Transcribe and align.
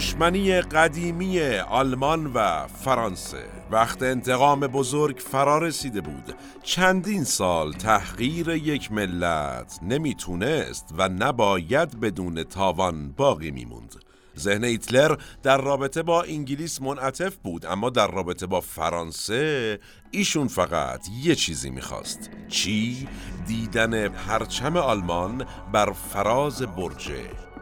دشمنی 0.00 0.60
قدیمی 0.60 1.40
آلمان 1.58 2.26
و 2.34 2.66
فرانسه. 2.66 3.44
وقت 3.70 4.02
انتقام 4.02 4.60
بزرگ 4.60 5.18
فرا 5.18 5.58
رسیده 5.58 6.00
بود. 6.00 6.34
چندین 6.62 7.24
سال 7.24 7.72
تحقیر 7.72 8.48
یک 8.48 8.92
ملت 8.92 9.78
نمی‌تونست 9.82 10.94
و 10.98 11.08
نباید 11.08 12.00
بدون 12.00 12.42
تاوان 12.42 13.12
باقی 13.12 13.50
میموند. 13.50 13.94
ذهن 14.38 14.64
هیتلر 14.64 15.16
در 15.42 15.60
رابطه 15.60 16.02
با 16.02 16.22
انگلیس 16.22 16.82
منعطف 16.82 17.36
بود 17.36 17.66
اما 17.66 17.90
در 17.90 18.10
رابطه 18.10 18.46
با 18.46 18.60
فرانسه 18.60 19.78
ایشون 20.10 20.48
فقط 20.48 21.08
یه 21.22 21.34
چیزی 21.34 21.70
می‌خواست. 21.70 22.30
چی؟ 22.48 23.08
دیدن 23.46 24.08
پرچم 24.08 24.76
آلمان 24.76 25.46
بر 25.72 25.92
فراز 25.92 26.62
برج 26.62 27.12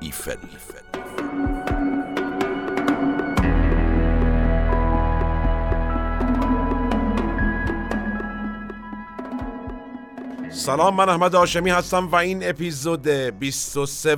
ایفل. 0.01 0.37
سلام 10.59 10.97
من 10.97 11.09
احمد 11.09 11.35
آشمی 11.35 11.71
هستم 11.71 12.09
و 12.09 12.17
این 12.17 12.49
اپیزود 12.49 13.09
23 13.09 14.17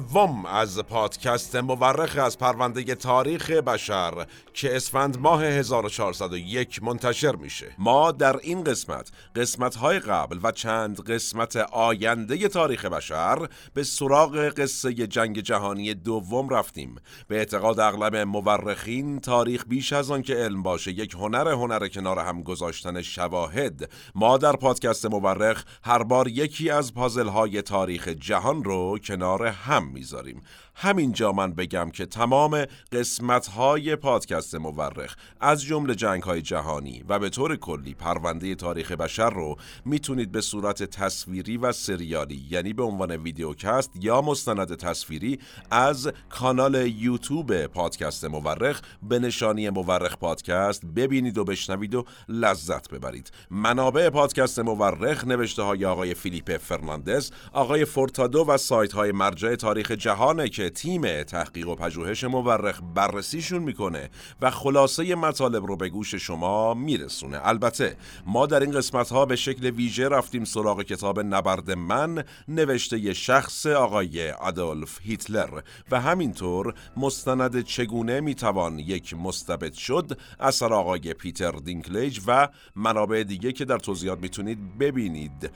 از 0.49 0.79
پادکست 0.79 1.57
مورخ 1.57 2.19
از 2.19 2.39
پرونده 2.39 2.95
تاریخ 2.95 3.51
بشر 3.51 4.27
که 4.53 4.77
اسفند 4.77 5.19
ماه 5.19 5.45
1401 5.45 6.83
منتشر 6.83 7.37
میشه. 7.37 7.67
ما 7.79 8.13
در 8.13 8.37
این 8.37 8.65
قسمت 8.65 9.11
قسمت 9.37 9.75
های 9.77 9.99
قبل 9.99 10.39
و 10.43 10.53
چند 10.53 11.01
قسمت 11.01 11.57
آینده 11.57 12.49
تاریخ 12.49 12.85
بشر 12.85 13.49
به 13.75 13.83
سراغ 13.83 14.37
قصه 14.37 14.93
جنگ 14.93 15.41
جهانی 15.41 15.95
دوم 15.95 16.49
رفتیم. 16.49 16.97
به 17.29 17.37
اعتقاد 17.37 17.81
اغلب 17.81 18.17
مورخین 18.17 19.21
تاریخ 19.21 19.65
بیش 19.69 19.93
از 19.93 20.11
آن 20.11 20.23
که 20.23 20.35
علم 20.35 20.63
باشه 20.63 20.91
یک 20.91 21.15
هنر 21.15 21.49
هنر 21.49 21.89
کنار 21.89 22.19
هم 22.19 22.43
گذاشتن 22.43 23.03
شواهد. 23.03 23.91
ما 24.15 24.39
در 24.39 24.57
پادکست 24.57 25.07
مورخ 25.07 25.65
هر 25.83 26.03
بار 26.03 26.30
یکی 26.31 26.71
از 26.71 26.95
پازل 26.95 27.29
های 27.29 27.63
تاریخ 27.63 28.09
جهان 28.09 28.65
رو 28.65 28.99
کنار 28.99 29.47
هم 29.47 29.87
می‌ذاریم. 29.87 30.43
همینجا 30.75 31.33
من 31.33 31.53
بگم 31.53 31.91
که 31.91 32.07
تمام 32.07 32.65
قسمت 32.93 33.47
های 33.47 33.97
پادکست 33.97 34.55
مورخ 34.55 35.17
از 35.41 35.63
جمله 35.63 35.95
جنگ 35.95 36.23
های 36.23 36.43
جهانی 36.43 37.05
و 37.09 37.19
به 37.19 37.29
طور 37.31 37.57
کلی 37.57 37.95
پرونده 37.95 38.55
تاریخ 38.55 38.93
بشر 38.93 39.31
رو 39.31 39.57
می‌تونید 39.85 40.33
به 40.33 40.41
صورت 40.41 40.83
تصویری 40.83 41.57
و 41.57 41.73
سریالی 41.73 42.47
یعنی 42.51 42.73
به 42.73 42.83
عنوان 42.83 43.11
ویدیوکست 43.11 43.91
یا 44.01 44.23
مستند 44.23 44.75
تصویری 44.75 45.39
از 45.71 46.13
کانال 46.29 46.75
یوتیوب 46.75 47.67
پادکست 47.67 48.25
مورخ 48.25 48.81
به 49.03 49.19
نشانی 49.19 49.71
مورخ 49.71 50.17
پادکست 50.17 50.87
ببینید 50.87 51.39
و 51.39 51.45
بشنوید 51.45 51.95
و 51.95 52.05
لذت 52.29 52.91
ببرید. 52.91 53.33
منابع 53.51 54.11
پادکست 54.11 54.59
مورخ 54.59 55.25
نوشته 55.25 55.63
های 55.63 55.85
آقای 55.85 56.15
فیلیپ 56.21 56.57
فرناندز 56.57 57.31
آقای 57.53 57.85
فورتادو 57.85 58.45
و 58.49 58.57
سایت 58.57 58.93
های 58.93 59.13
مرجع 59.13 59.55
تاریخ 59.55 59.91
جهانه 59.91 60.49
که 60.49 60.71
تیم 60.71 61.23
تحقیق 61.23 61.69
و 61.69 61.75
پژوهش 61.75 62.25
مورخ 62.25 62.81
بررسیشون 62.95 63.63
می‌کنه 63.63 64.11
و 64.43 64.51
خلاصه 64.51 65.15
مطالب 65.15 65.67
رو 65.67 65.77
به 65.77 65.89
گوش 65.89 66.15
شما 66.15 66.75
میرسونه. 66.75 67.41
البته 67.43 67.97
ما 68.27 68.47
در 68.47 68.61
این 68.61 68.71
قسمت 68.71 69.13
ها 69.13 69.27
به 69.27 69.37
شکل 69.37 69.71
ویژه 69.71 70.09
رفتیم 70.09 70.45
سراغ 70.45 70.83
کتاب 70.83 71.21
نبرد 71.21 71.71
من 71.71 72.25
نوشته 72.49 73.13
شخص 73.15 73.67
آقای 73.67 74.31
آدولف 74.31 74.99
هیتلر 75.03 75.61
و 75.91 76.01
همینطور 76.01 76.75
مستند 76.97 77.65
چگونه 77.65 78.21
می‌توان 78.21 78.79
یک 78.79 79.15
مستبد 79.15 79.73
شد 79.73 80.19
اثر 80.41 80.73
آقای 80.73 81.15
پیتر 81.15 81.53
دینکلیج 81.53 82.21
و 82.27 82.49
منابع 82.77 83.23
دیگه 83.23 83.53
که 83.53 83.65
در 83.65 83.79
توضیحات 83.79 84.19
می‌تونید 84.19 84.79
ببینید. 84.79 85.51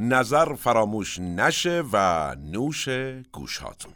نظر 0.00 0.54
فراموش 0.54 1.18
نشه 1.18 1.84
و 1.92 2.34
نوش 2.34 2.88
گوشاتون. 3.32 3.92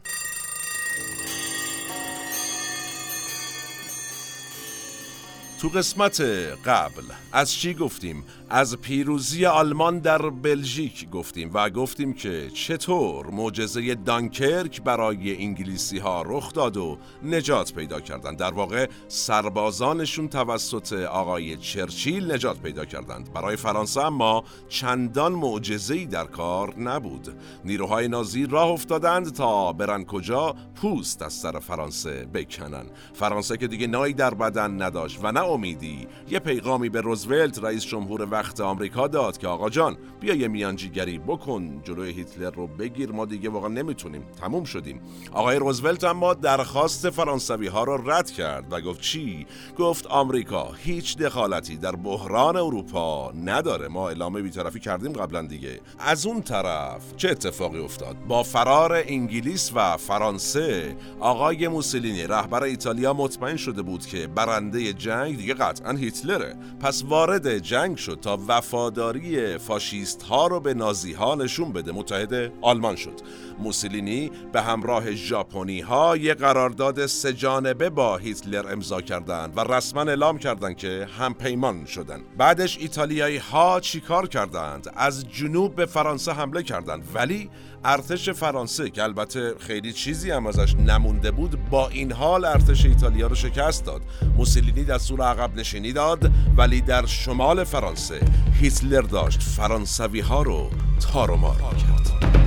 تو 5.62 5.68
قسمت 5.68 6.20
قبل 6.64 7.02
از 7.32 7.52
چی 7.52 7.74
گفتیم؟ 7.74 8.24
از 8.50 8.76
پیروزی 8.76 9.46
آلمان 9.46 9.98
در 9.98 10.18
بلژیک 10.18 11.10
گفتیم 11.10 11.50
و 11.54 11.70
گفتیم 11.70 12.14
که 12.14 12.50
چطور 12.54 13.26
معجزه 13.26 13.94
دانکرک 13.94 14.82
برای 14.82 15.36
انگلیسی 15.36 15.98
ها 15.98 16.22
رخ 16.26 16.52
داد 16.52 16.76
و 16.76 16.98
نجات 17.22 17.72
پیدا 17.72 18.00
کردند. 18.00 18.36
در 18.38 18.50
واقع 18.50 18.88
سربازانشون 19.08 20.28
توسط 20.28 20.92
آقای 20.92 21.56
چرچیل 21.56 22.32
نجات 22.32 22.58
پیدا 22.58 22.84
کردند. 22.84 23.32
برای 23.32 23.56
فرانسه 23.56 24.00
اما 24.00 24.44
چندان 24.68 25.32
معجزه‌ای 25.32 26.06
در 26.06 26.24
کار 26.24 26.78
نبود. 26.78 27.36
نیروهای 27.64 28.08
نازی 28.08 28.46
راه 28.46 28.68
افتادند 28.68 29.32
تا 29.32 29.72
برن 29.72 30.04
کجا؟ 30.04 30.54
پوست 30.74 31.22
از 31.22 31.32
سر 31.32 31.58
فرانسه 31.58 32.26
بکنن. 32.34 32.86
فرانسه 33.14 33.56
که 33.56 33.68
دیگه 33.68 33.86
نایی 33.86 34.14
در 34.14 34.34
بدن 34.34 34.82
نداشت 34.82 35.18
و 35.22 35.32
نه 35.32 35.51
امیدی. 35.52 36.06
یه 36.30 36.38
پیغامی 36.38 36.88
به 36.88 37.00
روزولت 37.00 37.64
رئیس 37.64 37.84
جمهور 37.84 38.28
وقت 38.30 38.60
آمریکا 38.60 39.08
داد 39.08 39.38
که 39.38 39.48
آقا 39.48 39.70
جان 39.70 39.96
بیا 40.20 40.34
یه 40.34 40.48
میانجیگری 40.48 41.18
بکن 41.18 41.82
جلوی 41.84 42.10
هیتلر 42.10 42.50
رو 42.50 42.66
بگیر 42.66 43.12
ما 43.12 43.26
دیگه 43.26 43.48
واقعا 43.48 43.68
نمی‌تونیم. 43.68 44.24
تموم 44.41 44.64
شدیم. 44.64 45.00
آقای 45.32 45.56
روزولت 45.56 46.04
اما 46.04 46.34
درخواست 46.34 47.10
فرانسوی 47.10 47.66
ها 47.66 47.84
رو 47.84 48.10
رد 48.10 48.30
کرد 48.30 48.72
و 48.72 48.80
گفت 48.80 49.00
چی؟ 49.00 49.46
گفت 49.78 50.06
آمریکا 50.06 50.72
هیچ 50.72 51.16
دخالتی 51.16 51.76
در 51.76 51.96
بحران 51.96 52.56
اروپا 52.56 53.32
نداره. 53.44 53.88
ما 53.88 54.08
اعلام 54.08 54.42
بیطرفی 54.42 54.80
کردیم 54.80 55.12
قبلا 55.12 55.42
دیگه. 55.42 55.80
از 55.98 56.26
اون 56.26 56.42
طرف 56.42 57.16
چه 57.16 57.30
اتفاقی 57.30 57.78
افتاد؟ 57.78 58.16
با 58.28 58.42
فرار 58.42 59.02
انگلیس 59.06 59.72
و 59.74 59.96
فرانسه 59.96 60.96
آقای 61.20 61.68
موسولینی 61.68 62.26
رهبر 62.26 62.62
ایتالیا 62.62 63.12
مطمئن 63.12 63.56
شده 63.56 63.82
بود 63.82 64.06
که 64.06 64.26
برنده 64.26 64.92
جنگ 64.92 65.41
دیگه 65.42 65.54
قطعا 65.54 65.92
هیتلره. 65.92 66.56
پس 66.80 67.04
وارد 67.08 67.58
جنگ 67.58 67.97
شد 67.97 68.19
تا 68.22 68.38
وفاداری 68.48 69.58
فاشیست 69.58 70.22
ها 70.22 70.47
رو 70.47 70.60
به 70.60 70.75
نازی 70.75 71.12
ها 71.12 71.34
نشون 71.34 71.72
بده. 71.72 71.92
متحد 71.92 72.53
آلمان 72.60 72.97
شد. 72.97 73.20
موسولینی 73.58 74.30
به 74.53 74.62
همراه 74.62 75.12
ژاپنی 75.12 75.80
ها 75.80 76.16
یه 76.16 76.34
قرارداد 76.34 77.06
سه 77.06 77.32
جانبه 77.32 77.91
با 77.91 78.16
هیتلر 78.16 78.72
امضا 78.72 79.00
کردند 79.00 79.53
و 79.56 79.60
رسما 79.60 80.03
اعلام 80.03 80.38
کردند 80.38 80.76
که 80.76 81.08
هم 81.19 81.34
پیمان 81.34 81.84
شدن. 81.86 82.20
بعدش 82.38 82.78
ایتالیایی 82.78 83.36
ها 83.36 83.80
چیکار 83.80 84.28
کردند؟ 84.28 84.92
از 84.97 85.28
جنوب 85.28 85.74
به 85.74 85.86
فرانسه 85.86 86.32
حمله 86.32 86.62
کردند. 86.62 87.09
ولی 87.14 87.50
ارتش 87.84 88.31
فرانسه 88.31 88.91
که 88.91 89.03
البته 89.03 89.54
خیلی 89.59 89.93
چیزی 89.93 90.31
هم 90.31 90.47
ازش 90.47 90.75
نمونده 90.75 91.31
بود 91.31 91.70
با 91.70 91.88
این 91.88 92.12
حال 92.12 92.45
ارتش 92.45 92.84
ایتالیا 92.84 93.27
رو 93.27 93.34
شکست 93.34 93.84
داد. 93.86 94.03
موسولینی 94.36 94.84
دستور 94.84 95.22
عقب 95.22 95.56
نشینی 95.56 95.92
داد 95.92 96.30
ولی 96.56 96.80
در 96.80 97.06
شمال 97.06 97.65
فرانسه 97.65 98.21
هیتلر 98.60 99.03
داشت 99.03 99.42
فرانسوی 99.42 100.21
ها 100.21 100.42
رو 100.42 100.71
تار 101.12 101.30
و 101.30 101.36
مار 101.36 101.56
کرد 101.56 102.41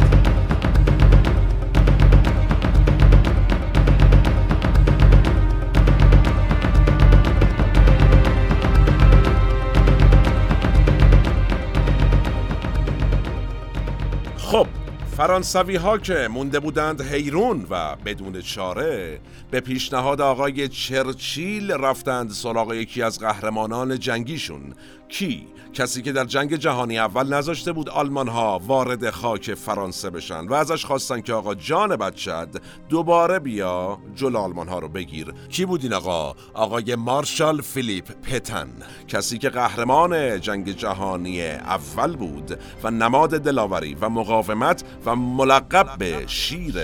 فرانسوی 15.17 15.75
ها 15.75 15.97
که 15.97 16.27
مونده 16.31 16.59
بودند 16.59 17.01
حیرون 17.01 17.67
و 17.69 17.95
بدون 17.95 18.41
چاره 18.41 19.19
به 19.51 19.59
پیشنهاد 19.59 20.21
آقای 20.21 20.67
چرچیل 20.67 21.71
رفتند 21.71 22.31
سراغ 22.31 22.73
یکی 22.73 23.01
از 23.01 23.19
قهرمانان 23.19 23.99
جنگیشون 23.99 24.73
کی؟ 25.09 25.47
کسی 25.75 26.01
که 26.01 26.11
در 26.11 26.25
جنگ 26.25 26.55
جهانی 26.55 26.99
اول 26.99 27.33
نذاشته 27.33 27.71
بود 27.71 27.89
آلمان 27.89 28.27
ها 28.27 28.61
وارد 28.67 29.09
خاک 29.09 29.53
فرانسه 29.53 30.09
بشن 30.09 30.47
و 30.47 30.53
ازش 30.53 30.85
خواستن 30.85 31.21
که 31.21 31.33
آقا 31.33 31.55
جان 31.55 31.95
بچد 31.95 32.49
دوباره 32.89 33.39
بیا 33.39 33.99
جلو 34.15 34.37
آلمان 34.37 34.67
ها 34.67 34.79
رو 34.79 34.87
بگیر. 34.87 35.33
کی 35.49 35.65
بود 35.65 35.83
این 35.83 35.93
آقا؟ 35.93 36.35
آقای 36.53 36.95
مارشال 36.95 37.61
فیلیپ 37.61 38.11
پتن. 38.11 38.67
کسی 39.07 39.37
که 39.37 39.49
قهرمان 39.49 40.41
جنگ 40.41 40.71
جهانی 40.71 41.41
اول 41.51 42.15
بود 42.15 42.59
و 42.83 42.91
نماد 42.91 43.29
دلاوری 43.29 43.95
و 44.01 44.09
مقاومت 44.09 44.83
و 45.05 45.15
ملقب 45.15 45.97
به 45.97 46.23
شیر 46.27 46.75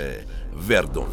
وردون, 0.69 1.07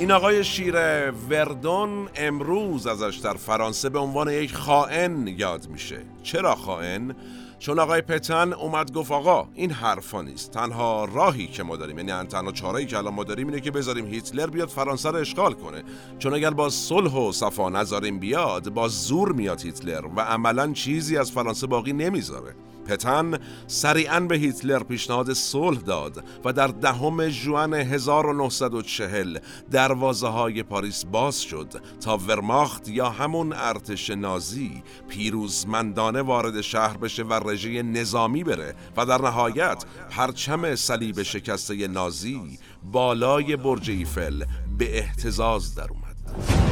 این 0.00 0.10
آقای 0.10 0.44
شیر 0.44 0.74
وردون 1.10 2.08
امروز 2.14 2.86
ازش 2.86 3.16
در 3.16 3.34
فرانسه 3.34 3.88
به 3.88 3.98
عنوان 3.98 4.28
یک 4.28 4.54
خائن 4.54 5.26
یاد 5.26 5.68
میشه. 5.68 6.02
چرا 6.22 6.54
خائن؟ 6.54 7.14
چون 7.58 7.78
آقای 7.78 8.00
پتن 8.00 8.52
اومد 8.52 8.92
گفت 8.92 9.12
آقا 9.12 9.48
این 9.54 9.70
حرفا 9.70 10.22
نیست. 10.22 10.50
تنها 10.50 11.04
راهی 11.04 11.46
که 11.46 11.62
ما 11.62 11.76
داریم 11.76 11.98
یعنی 11.98 12.28
تنها 12.28 12.52
چاره‌ای 12.52 12.86
که 12.86 12.98
الان 12.98 13.14
ما 13.14 13.24
داریم 13.24 13.48
اینه 13.48 13.60
که 13.60 13.70
بذاریم 13.70 14.06
هیتلر 14.06 14.46
بیاد 14.46 14.68
فرانسه 14.68 15.10
رو 15.10 15.16
اشغال 15.16 15.52
کنه. 15.52 15.82
چون 16.18 16.34
اگر 16.34 16.50
با 16.50 16.68
صلح 16.68 17.12
و 17.12 17.32
صفا 17.32 17.68
نذاریم 17.68 18.18
بیاد 18.18 18.70
با 18.70 18.88
زور 18.88 19.32
میاد 19.32 19.62
هیتلر 19.62 20.06
و 20.16 20.20
عملا 20.20 20.72
چیزی 20.72 21.16
از 21.16 21.32
فرانسه 21.32 21.66
باقی 21.66 21.92
نمی‌ذاره. 21.92 22.54
پتن 22.86 23.38
سریعا 23.66 24.20
به 24.20 24.36
هیتلر 24.36 24.82
پیشنهاد 24.82 25.32
صلح 25.32 25.78
داد 25.78 26.24
و 26.44 26.52
در 26.52 26.66
دهم 26.66 27.28
ژوئن 27.28 27.74
1940 27.74 29.38
دروازه 29.70 30.28
های 30.28 30.62
پاریس 30.62 31.04
باز 31.04 31.40
شد 31.40 31.82
تا 32.00 32.16
ورماخت 32.16 32.88
یا 32.88 33.10
همون 33.10 33.52
ارتش 33.52 34.10
نازی 34.10 34.82
پیروزمندانه 35.08 36.22
وارد 36.22 36.60
شهر 36.60 36.96
بشه 36.96 37.22
و 37.22 37.48
رژه 37.50 37.82
نظامی 37.82 38.44
بره 38.44 38.74
و 38.96 39.06
در 39.06 39.22
نهایت 39.22 39.84
پرچم 40.10 40.74
صلیب 40.74 41.22
شکسته 41.22 41.88
نازی 41.88 42.58
بالای 42.92 43.56
برج 43.56 43.90
ایفل 43.90 44.44
به 44.78 44.98
احتزاز 44.98 45.74
در 45.74 45.88
اومد. 45.90 46.69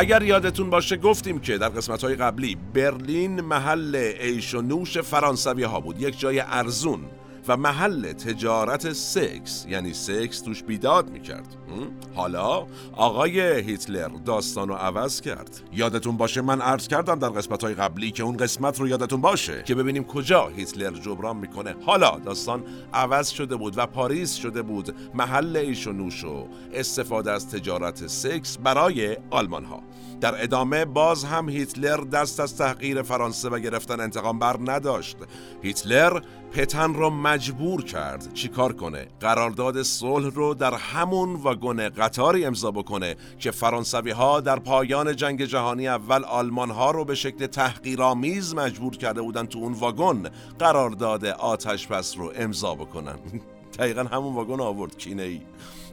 اگر 0.00 0.22
یادتون 0.22 0.70
باشه 0.70 0.96
گفتیم 0.96 1.38
که 1.38 1.58
در 1.58 1.68
قسمت 1.68 2.04
های 2.04 2.14
قبلی 2.14 2.56
برلین 2.74 3.40
محل 3.40 3.96
عیش 3.96 4.54
و 4.54 4.62
نوش 4.62 4.98
فرانسوی 4.98 5.62
ها 5.62 5.80
بود. 5.80 6.02
یک 6.02 6.18
جای 6.18 6.40
ارزون 6.40 7.00
و 7.48 7.56
محل 7.56 8.12
تجارت 8.12 8.92
سکس 8.92 9.66
یعنی 9.68 9.94
سکس 9.94 10.40
توش 10.40 10.62
بیداد 10.62 11.10
می‌کرد. 11.10 11.56
حالا 12.14 12.66
آقای 12.92 13.40
هیتلر 13.60 14.08
داستان 14.08 14.68
رو 14.68 14.74
عوض 14.74 15.20
کرد. 15.20 15.60
یادتون 15.72 16.16
باشه 16.16 16.40
من 16.40 16.60
عرض 16.60 16.88
کردم 16.88 17.18
در 17.18 17.28
قسمت 17.28 17.64
های 17.64 17.74
قبلی 17.74 18.10
که 18.10 18.22
اون 18.22 18.36
قسمت 18.36 18.80
رو 18.80 18.88
یادتون 18.88 19.20
باشه 19.20 19.62
که 19.62 19.74
ببینیم 19.74 20.04
کجا 20.04 20.48
هیتلر 20.48 20.90
جبران 20.90 21.36
می‌کنه. 21.36 21.74
حالا 21.86 22.18
داستان 22.18 22.64
عوض 22.92 23.28
شده 23.28 23.56
بود 23.56 23.78
و 23.78 23.86
پاریس 23.86 24.34
شده 24.34 24.62
بود 24.62 24.94
محل 25.14 25.56
ایش 25.56 25.86
و 25.86 25.92
نوش 25.92 26.24
و 26.24 26.48
استفاده 26.72 27.32
از 27.32 27.50
تجارت 27.50 28.06
سکس 28.06 28.58
برای 28.58 29.16
آلمان 29.30 29.64
ها 29.64 29.82
در 30.20 30.42
ادامه 30.42 30.84
باز 30.84 31.24
هم 31.24 31.48
هیتلر 31.48 31.96
دست 31.96 32.40
از 32.40 32.56
تحقیر 32.56 33.02
فرانسه 33.02 33.48
و 33.48 33.58
گرفتن 33.58 34.00
انتقام 34.00 34.38
بر 34.38 34.56
نداشت. 34.66 35.16
هیتلر 35.62 36.20
پتن 36.52 36.94
رو 36.94 37.10
مجبور 37.10 37.84
کرد 37.84 38.34
چیکار 38.34 38.72
کنه؟ 38.72 39.06
قرارداد 39.20 39.82
صلح 39.82 40.34
رو 40.34 40.54
در 40.54 40.74
همون 40.74 41.34
واگن 41.34 41.88
قطاری 41.88 42.44
امضا 42.44 42.70
بکنه 42.70 43.16
که 43.38 43.50
فرانسوی 43.50 44.10
ها 44.10 44.40
در 44.40 44.58
پایان 44.58 45.16
جنگ 45.16 45.44
جهانی 45.44 45.88
اول 45.88 46.24
آلمان 46.24 46.70
ها 46.70 46.90
رو 46.90 47.04
به 47.04 47.14
شکل 47.14 47.46
تحقیرآمیز 47.46 48.54
مجبور 48.54 48.96
کرده 48.96 49.22
بودن 49.22 49.46
تو 49.46 49.58
اون 49.58 49.72
واگن 49.72 50.30
قرارداد 50.58 51.24
آتش 51.24 51.88
پس 51.88 52.16
رو 52.16 52.32
امضا 52.36 52.74
بکنن. 52.74 53.18
دقیقا 53.78 54.02
همون 54.02 54.34
واگن 54.34 54.60
آورد 54.60 54.98
کینه 54.98 55.22
ای 55.22 55.40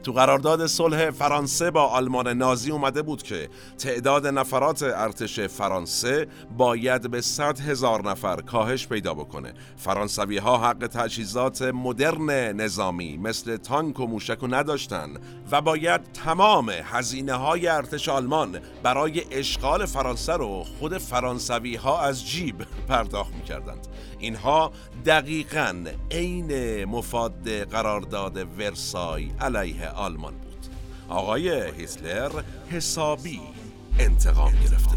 تو 0.06 0.12
قرارداد 0.12 0.66
صلح 0.66 1.10
فرانسه 1.10 1.70
با 1.70 1.82
آلمان 1.82 2.28
نازی 2.28 2.70
اومده 2.70 3.02
بود 3.02 3.22
که 3.22 3.48
تعداد 3.78 4.26
نفرات 4.26 4.82
ارتش 4.82 5.40
فرانسه 5.40 6.26
باید 6.56 7.10
به 7.10 7.20
100 7.20 7.60
هزار 7.60 8.10
نفر 8.10 8.40
کاهش 8.40 8.86
پیدا 8.86 9.14
بکنه. 9.14 9.54
فرانسوی 9.76 10.38
ها 10.38 10.58
حق 10.58 10.86
تجهیزات 10.86 11.62
مدرن 11.62 12.30
نظامی 12.60 13.16
مثل 13.16 13.56
تانک 13.56 14.00
و 14.00 14.06
موشک 14.06 14.38
رو 14.38 14.54
نداشتن 14.54 15.10
و 15.50 15.60
باید 15.60 16.00
تمام 16.12 16.70
هزینه 16.70 17.34
های 17.34 17.68
ارتش 17.68 18.08
آلمان 18.08 18.58
برای 18.82 19.22
اشغال 19.30 19.86
فرانسه 19.86 20.32
رو 20.32 20.64
خود 20.78 20.98
فرانسوی 20.98 21.76
ها 21.76 22.00
از 22.00 22.26
جیب 22.26 22.66
پرداخت 22.88 23.34
می‌کردند. 23.34 23.86
اینها 24.18 24.72
دقیقا 25.06 25.84
عین 26.10 26.84
مفاد 26.84 27.48
قرارداد 27.48 28.36
ورسای 28.58 29.30
علیه 29.40 29.88
آلمان 29.96 30.32
بود. 30.34 30.66
آقای 31.08 31.70
هیتلر 31.70 32.30
حسابی 32.70 33.40
انتقام 33.98 34.52
گرفته. 34.52 34.96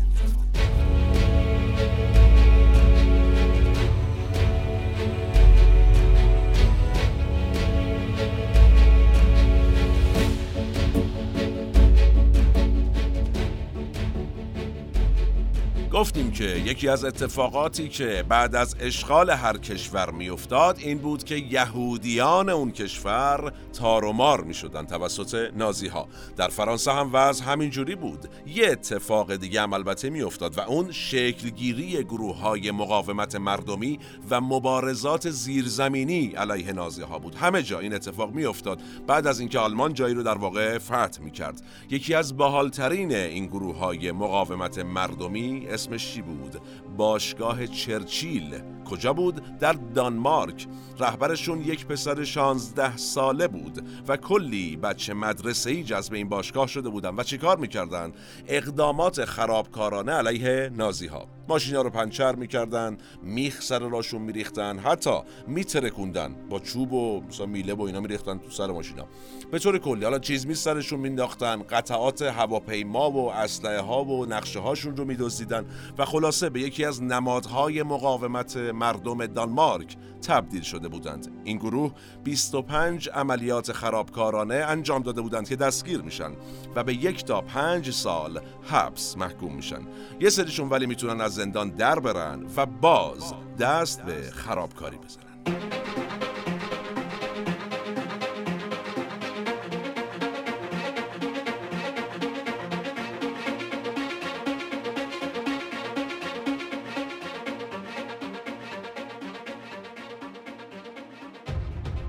گفتیم 15.99 16.31
که 16.31 16.43
یکی 16.43 16.89
از 16.89 17.05
اتفاقاتی 17.05 17.89
که 17.89 18.25
بعد 18.29 18.55
از 18.55 18.75
اشغال 18.79 19.29
هر 19.29 19.57
کشور 19.57 20.11
میافتاد 20.11 20.79
این 20.79 20.97
بود 20.97 21.23
که 21.23 21.35
یهودیان 21.35 22.49
اون 22.49 22.71
کشور 22.71 23.53
تار 23.73 24.05
و 24.05 24.13
مار 24.13 24.43
می 24.43 24.53
شدن 24.53 24.85
توسط 24.85 25.51
نازی 25.55 25.87
ها 25.87 26.07
در 26.37 26.47
فرانسه 26.47 26.91
هم 26.91 27.09
وضع 27.13 27.45
همین 27.45 27.69
جوری 27.69 27.95
بود. 27.95 28.29
یه 28.47 28.67
اتفاق 28.67 29.35
دیگه 29.35 29.61
هم 29.61 29.73
البته 29.73 30.09
میافتاد 30.09 30.57
و 30.57 30.61
اون 30.61 30.91
شکلگیری 30.91 32.03
گروه 32.03 32.37
های 32.37 32.71
مقاومت 32.71 33.35
مردمی 33.35 33.99
و 34.29 34.41
مبارزات 34.41 35.29
زیرزمینی 35.29 36.27
علیه 36.27 36.73
نازی 36.73 37.01
ها 37.01 37.19
بود. 37.19 37.35
همه 37.35 37.63
جا 37.63 37.79
این 37.79 37.93
اتفاق 37.93 38.33
میافتاد. 38.33 38.81
بعد 39.07 39.27
از 39.27 39.39
اینکه 39.39 39.59
آلمان 39.59 39.93
جایی 39.93 40.15
رو 40.15 40.23
در 40.23 40.37
واقع 40.37 40.77
فتح 40.77 41.21
می 41.21 41.31
کرد 41.31 41.61
یکی 41.89 42.13
از 42.13 42.37
باحالترین 42.37 43.11
این 43.11 43.45
گروه 43.45 43.77
های 43.77 44.11
مقاومت 44.11 44.79
مردمی 44.79 45.67
اسمش 45.89 46.13
چی 46.13 46.21
بود؟ 46.21 46.61
باشگاه 46.97 47.67
چرچیل. 47.67 48.61
کجا 48.89 49.13
بود؟ 49.13 49.57
در 49.59 49.73
دانمارک. 49.73 50.67
رهبرشون 50.99 51.61
یک 51.61 51.85
پسر 51.85 52.23
16 52.23 52.97
ساله 52.97 53.47
بود 53.47 53.85
و 54.07 54.17
کلی 54.17 54.77
بچه 54.77 55.13
مدرسه 55.13 55.69
ای 55.69 55.83
جذب 55.83 56.13
این 56.13 56.29
باشگاه 56.29 56.67
شده 56.67 56.89
بودن. 56.89 57.15
و 57.15 57.23
چیکار 57.23 57.57
می‌کردن؟ 57.57 58.13
اقدامات 58.47 59.25
خرابکارانه 59.25 60.11
علیه 60.11 60.71
نازی 60.77 61.07
ها 61.07 61.27
ماشینا 61.49 61.81
رو 61.81 61.89
پنچر 61.89 62.35
می‌کردن 62.35 62.97
میخ 63.23 63.61
سر 63.61 63.79
راشون 63.79 64.21
میریختن 64.21 64.79
حتی 64.79 65.19
میترکوندن 65.47 66.35
با 66.49 66.59
چوب 66.59 66.93
و 66.93 67.21
مثلا 67.21 67.45
میله 67.45 67.73
و 67.73 67.81
اینا 67.81 67.99
میریختن 67.99 68.37
تو 68.37 68.49
سر 68.49 68.67
ماشینا. 68.67 69.07
به 69.51 69.59
طور 69.59 69.77
کلی 69.77 70.03
حالا 70.03 70.19
چیز 70.19 70.47
می 70.47 70.55
سرشون 70.55 70.99
مینداختن 70.99 71.63
قطعات 71.63 72.21
هواپیما 72.21 73.11
و 73.11 73.31
اسلحه 73.31 73.79
ها 73.79 74.03
و 74.03 74.25
نقشه 74.25 74.59
هاشون 74.59 74.97
رو 74.97 75.05
میدزدیدن. 75.05 75.65
و 75.97 76.05
خلاصه 76.05 76.49
به 76.49 76.61
یکی 76.61 76.85
از 76.85 77.03
نمادهای 77.03 77.83
مقاومت 77.83 78.57
مردم 78.79 79.25
دانمارک 79.25 79.97
تبدیل 80.27 80.61
شده 80.61 80.87
بودند. 80.87 81.27
این 81.43 81.57
گروه 81.57 81.91
25 82.23 83.09
عملیات 83.09 83.71
خرابکارانه 83.71 84.55
انجام 84.55 85.01
داده 85.01 85.21
بودند 85.21 85.49
که 85.49 85.55
دستگیر 85.55 86.01
میشن 86.01 86.31
و 86.75 86.83
به 86.83 86.93
یک 86.93 87.25
تا 87.25 87.41
پنج 87.41 87.91
سال 87.91 88.41
حبس 88.63 89.17
محکوم 89.17 89.55
میشن. 89.55 89.81
یه 90.19 90.29
سریشون 90.29 90.69
ولی 90.69 90.85
می‌تونن 90.85 91.21
از 91.21 91.35
زندان 91.35 91.69
در 91.69 91.99
برن 91.99 92.45
و 92.57 92.65
باز 92.65 93.33
دست 93.59 94.01
به 94.01 94.21
خرابکاری 94.31 94.97
بزنن. 94.97 95.98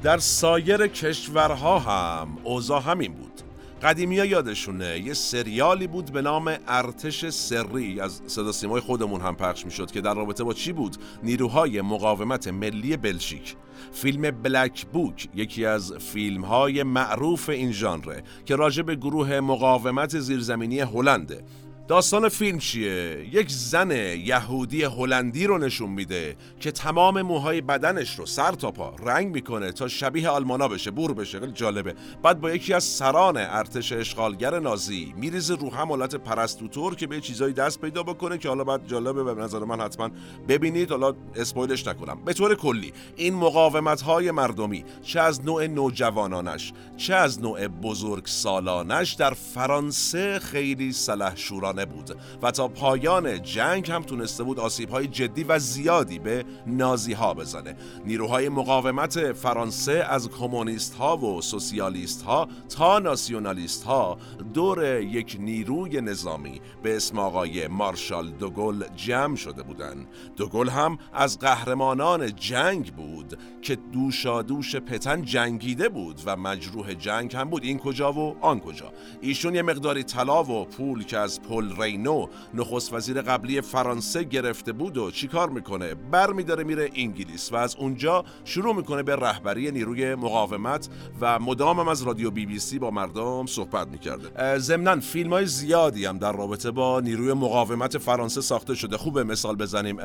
در 0.03 0.19
سایر 0.19 0.87
کشورها 0.87 1.79
هم 1.79 2.39
اوضاع 2.45 2.83
همین 2.83 3.13
بود. 3.13 3.41
قدیمی 3.83 4.19
ها 4.19 4.25
یادشونه 4.25 4.99
یه 4.99 5.15
سریالی 5.15 5.87
بود 5.87 6.13
به 6.13 6.23
نام 6.23 6.57
ارتش 6.69 7.29
سری 7.29 8.01
از 8.01 8.23
صدا 8.27 8.53
سیمای 8.53 8.81
خودمون 8.81 9.21
هم 9.21 9.37
پخش 9.37 9.65
می‌شد 9.65 9.91
که 9.91 10.01
در 10.01 10.15
رابطه 10.15 10.45
با 10.45 10.53
چی 10.53 10.73
بود؟ 10.73 10.97
نیروهای 11.23 11.81
مقاومت 11.81 12.49
ملی 12.49 12.97
بلژیک. 12.97 13.57
فیلم 13.93 14.31
بلک 14.31 14.87
بوک 14.87 15.29
یکی 15.35 15.67
از 15.67 15.93
فیلم 15.93 16.45
های 16.45 16.83
معروف 16.83 17.49
این 17.49 17.73
ژانره 17.73 18.23
که 18.45 18.57
راجع 18.57 18.83
به 18.83 18.97
گروه 18.97 19.41
مقاومت 19.41 20.19
زیرزمینی 20.19 20.81
هلنده. 20.81 21.45
داستان 21.91 22.29
فیلم 22.29 22.59
چیه؟ 22.59 23.29
یک 23.33 23.51
زن 23.51 23.91
یهودی 23.91 24.83
هلندی 24.83 25.47
رو 25.47 25.59
نشون 25.59 25.91
میده 25.91 26.37
که 26.61 26.71
تمام 26.71 27.23
موهای 27.23 27.61
بدنش 27.61 28.19
رو 28.19 28.27
سر 28.27 28.53
تا 28.53 28.71
پا 28.71 28.95
رنگ 29.05 29.35
می‌کنه 29.35 29.73
تا 29.73 29.89
شبیه 29.89 30.29
آلمانا 30.29 30.69
بشه 30.69 30.91
بور 30.91 31.15
بشه 31.15 31.41
خیلی 31.41 31.53
جالبه. 31.53 31.95
بعد 32.23 32.41
با 32.41 32.51
یکی 32.51 32.75
از 32.75 32.85
سران 32.85 33.37
ارتش 33.37 33.93
اشغالگر 33.93 34.59
نازی 34.59 35.15
میریزه 35.17 35.55
رو 35.55 35.73
هم 35.73 35.89
حالت 35.89 36.15
پرستوتور 36.15 36.95
که 36.95 37.07
به 37.07 37.21
چیزایی 37.21 37.55
دست 37.55 37.81
پیدا 37.81 38.03
بکنه 38.03 38.39
که 38.39 38.49
حالا 38.49 38.65
بعد 38.65 38.87
جالبه 38.87 39.25
به 39.25 39.43
نظر 39.43 39.59
من 39.59 39.81
حتما 39.81 40.11
ببینید. 40.49 40.91
حالا 40.91 41.15
اسپویلش 41.37 41.87
نکنم. 41.87 42.25
به 42.25 42.33
طور 42.33 42.55
کلی 42.55 42.93
این 43.17 43.35
مقاومت 43.35 44.03
های 44.03 44.31
مردمی 44.31 44.85
چه 45.03 45.21
از 45.21 45.45
نوع 45.45 45.67
نوجوانانش 45.67 46.73
چه 46.97 47.15
از 47.15 47.41
نوع 47.43 47.69
بزرگ 47.69 48.27
سالانش 48.27 49.13
در 49.13 49.35
فرانسه 49.35 50.39
خیلی 50.39 50.93
سلحشورانه 50.93 51.80
بود 51.87 52.17
و 52.43 52.51
تا 52.51 52.69
پایان 52.69 53.43
جنگ 53.43 53.91
هم 53.91 54.03
تونسته 54.03 54.45
بود 54.45 54.61
آسیب 54.61 54.91
های 54.91 55.07
جدی 55.07 55.45
و 55.45 55.59
زیادی 55.59 56.19
به 56.19 56.45
نازی 56.67 57.13
ها 57.13 57.35
بزنه. 57.35 57.77
نیروهای 58.05 58.49
مقاومت 58.49 59.33
فرانسه 59.33 59.93
از 59.93 60.29
کمونیست 60.29 60.95
ها 60.95 61.17
و 61.17 61.43
سوسیالیست 61.43 62.23
ها 62.23 62.49
تا 62.77 62.99
ناسیونالیست 62.99 63.85
ها 63.85 64.19
دور 64.55 65.01
یک 65.01 65.37
نیروی 65.41 66.01
نظامی 66.01 66.61
به 66.83 66.97
اسم 66.97 67.19
آقای 67.19 67.69
مارشال 67.69 68.31
دوگل 68.31 68.85
جمع 68.97 69.37
شده 69.37 69.63
بودند. 69.63 70.09
دوگل 70.37 70.69
هم 70.69 70.99
از 71.13 71.39
قهرمانان 71.39 72.35
جنگ 72.35 72.95
بود 72.95 73.39
که 73.63 73.77
دوشا 73.77 74.43
دوش 74.43 74.77
پتن 74.77 75.23
جنگیده 75.23 75.89
بود 75.89 76.21
و 76.27 76.37
مجروح 76.37 76.95
جنگ 76.95 77.37
هم 77.37 77.51
بود. 77.51 77.65
این 77.65 77.79
کجا 77.79 78.13
و 78.13 78.37
آن 78.41 78.61
کجا. 78.61 78.93
ایشون 79.21 79.55
یه 79.55 79.63
مقداری 79.63 80.03
طلا 80.03 80.45
و 80.45 80.65
پول 80.65 81.05
که 81.05 81.19
از 81.19 81.43
پل 81.43 81.70
رینو 81.79 82.27
نخست 82.55 82.93
وزیر 82.93 83.23
قبلی 83.23 83.61
فرانسه 83.61 84.23
گرفته 84.23 84.73
بود 84.73 84.97
و 84.97 85.11
چیکار 85.11 85.51
می‌کنه؟ 85.51 85.95
برمیداره 85.95 86.65
میره 86.65 86.91
انگلیس 86.95 87.53
و 87.53 87.57
از 87.57 87.77
اونجا 87.77 88.25
شروع 88.45 88.75
می‌کنه 88.75 89.03
به 89.03 89.17
رهبری 89.17 89.71
نیروی 89.71 90.15
مقاومت 90.15 90.89
و 91.21 91.39
مدام 91.39 91.81
هم 91.81 91.89
از 91.89 92.03
رادیو 92.03 92.31
بی 92.31 92.47
بی 92.47 92.59
سی 92.59 92.79
با 92.79 92.91
مردم 92.91 93.47
صحبت 93.47 93.89
می‌کرده. 93.89 94.59
ضمنا 94.59 95.01
فیلم 95.01 95.33
های 95.33 95.47
زیادی 95.47 96.05
هم 96.05 96.19
در 96.19 96.33
رابطه 96.33 96.71
با 96.71 97.01
نیروی 97.01 97.33
مقاومت 97.33 97.99
فرانسه 97.99 98.41
ساخته 98.41 98.75
شده. 98.75 98.97
خوبه 98.97 99.25
مثال 99.25 99.57
بزنیم 99.57 99.97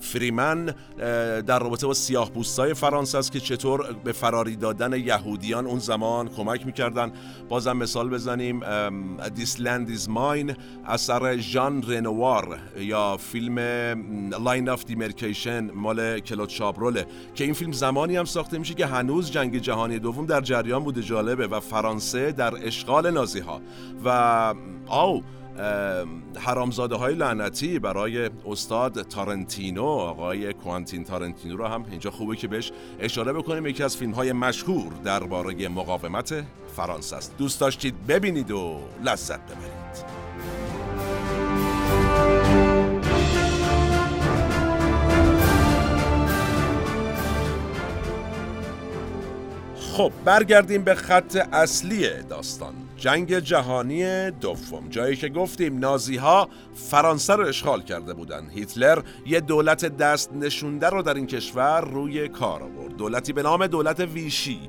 Free 0.00 0.42
Men 0.42 0.74
در 1.46 1.58
رابطه 1.58 1.86
با 1.86 1.94
سیاه 1.94 2.30
پوستای 2.30 2.74
فرانسه 2.74 3.18
است 3.18 3.32
که 3.32 3.40
چطور 3.40 3.96
به 4.04 4.12
فراری 4.12 4.56
دادن 4.56 4.92
یهودیان 4.92 5.66
اون 5.66 5.78
زمان 5.78 6.28
کمک 6.28 6.66
می‌کردن. 6.66 7.12
بازم 7.48 7.76
مثال 7.76 8.10
بزنیم 8.10 8.60
This 9.34 9.62
Land 9.62 9.90
Is 9.90 10.10
Mine 10.10 10.54
اثر 10.86 11.36
ژان 11.36 11.82
رنوار 11.82 12.58
یا 12.78 13.16
فیلم 13.16 13.58
Line 14.44 14.68
of 14.68 14.84
Demarcation 14.84 15.70
مال 15.70 16.20
کلود 16.20 16.48
شابروله 16.48 17.06
که 17.34 17.44
این 17.44 17.54
فیلم 17.54 17.72
زمانی 17.72 18.16
هم 18.16 18.24
ساخته 18.24 18.58
میشه 18.58 18.74
که 18.74 18.86
هنوز 18.86 19.30
جنگ 19.30 19.58
جهانی 19.58 19.98
دوم 19.98 20.26
در 20.26 20.40
جریان 20.40 20.84
بوده 20.84 21.02
جالبه 21.02 21.46
و 21.46 21.60
فرانسه 21.60 22.32
در 22.32 22.66
اشغال 22.66 23.10
نازی 23.10 23.40
ها 23.40 23.60
و 24.04 24.54
آو 24.86 25.22
حرامزاده 26.38 26.94
های 26.94 27.14
لعنتی 27.14 27.78
برای 27.78 28.30
استاد 28.46 29.02
تارنتینو 29.02 29.84
آقای 29.84 30.52
کوانتین 30.52 31.04
تارنتینو 31.04 31.56
رو 31.56 31.66
هم 31.66 31.84
اینجا 31.90 32.10
خوبه 32.10 32.36
که 32.36 32.48
بهش 32.48 32.72
اشاره 33.00 33.32
بکنیم. 33.32 33.66
یکی 33.66 33.82
از 33.82 33.96
فیلم 33.96 34.12
های 34.12 34.32
مشهور 34.32 34.92
درباره 35.04 35.68
مقاومت 35.68 36.44
فرانسه 36.76 37.16
است. 37.16 37.38
دوست 37.38 37.60
داشتید 37.60 38.06
ببینید 38.06 38.50
و 38.50 38.80
لذت 39.04 39.40
ببرید. 39.40 39.81
خب 49.92 50.12
برگردیم 50.24 50.84
به 50.84 50.94
خط 50.94 51.48
اصلی 51.52 52.08
داستان. 52.30 52.74
جنگ 53.02 53.38
جهانی 53.38 54.30
دوم. 54.30 54.88
جایی 54.88 55.16
که 55.16 55.28
گفتیم 55.28 55.78
نازی 55.78 56.16
ها 56.16 56.48
فرانسه 56.74 57.32
رو 57.32 57.46
اشغال 57.46 57.82
کرده 57.82 58.14
بودن. 58.14 58.50
هیتلر 58.50 59.02
یه 59.26 59.40
دولت 59.40 59.84
دست 59.84 60.32
نشونده 60.32 60.88
رو 60.88 61.02
در 61.02 61.14
این 61.14 61.26
کشور 61.26 61.80
روی 61.80 62.28
کار 62.28 62.62
آورد. 62.62 62.96
دولتی 62.96 63.32
به 63.32 63.42
نام 63.42 63.66
دولت 63.66 64.00
ویشی. 64.00 64.60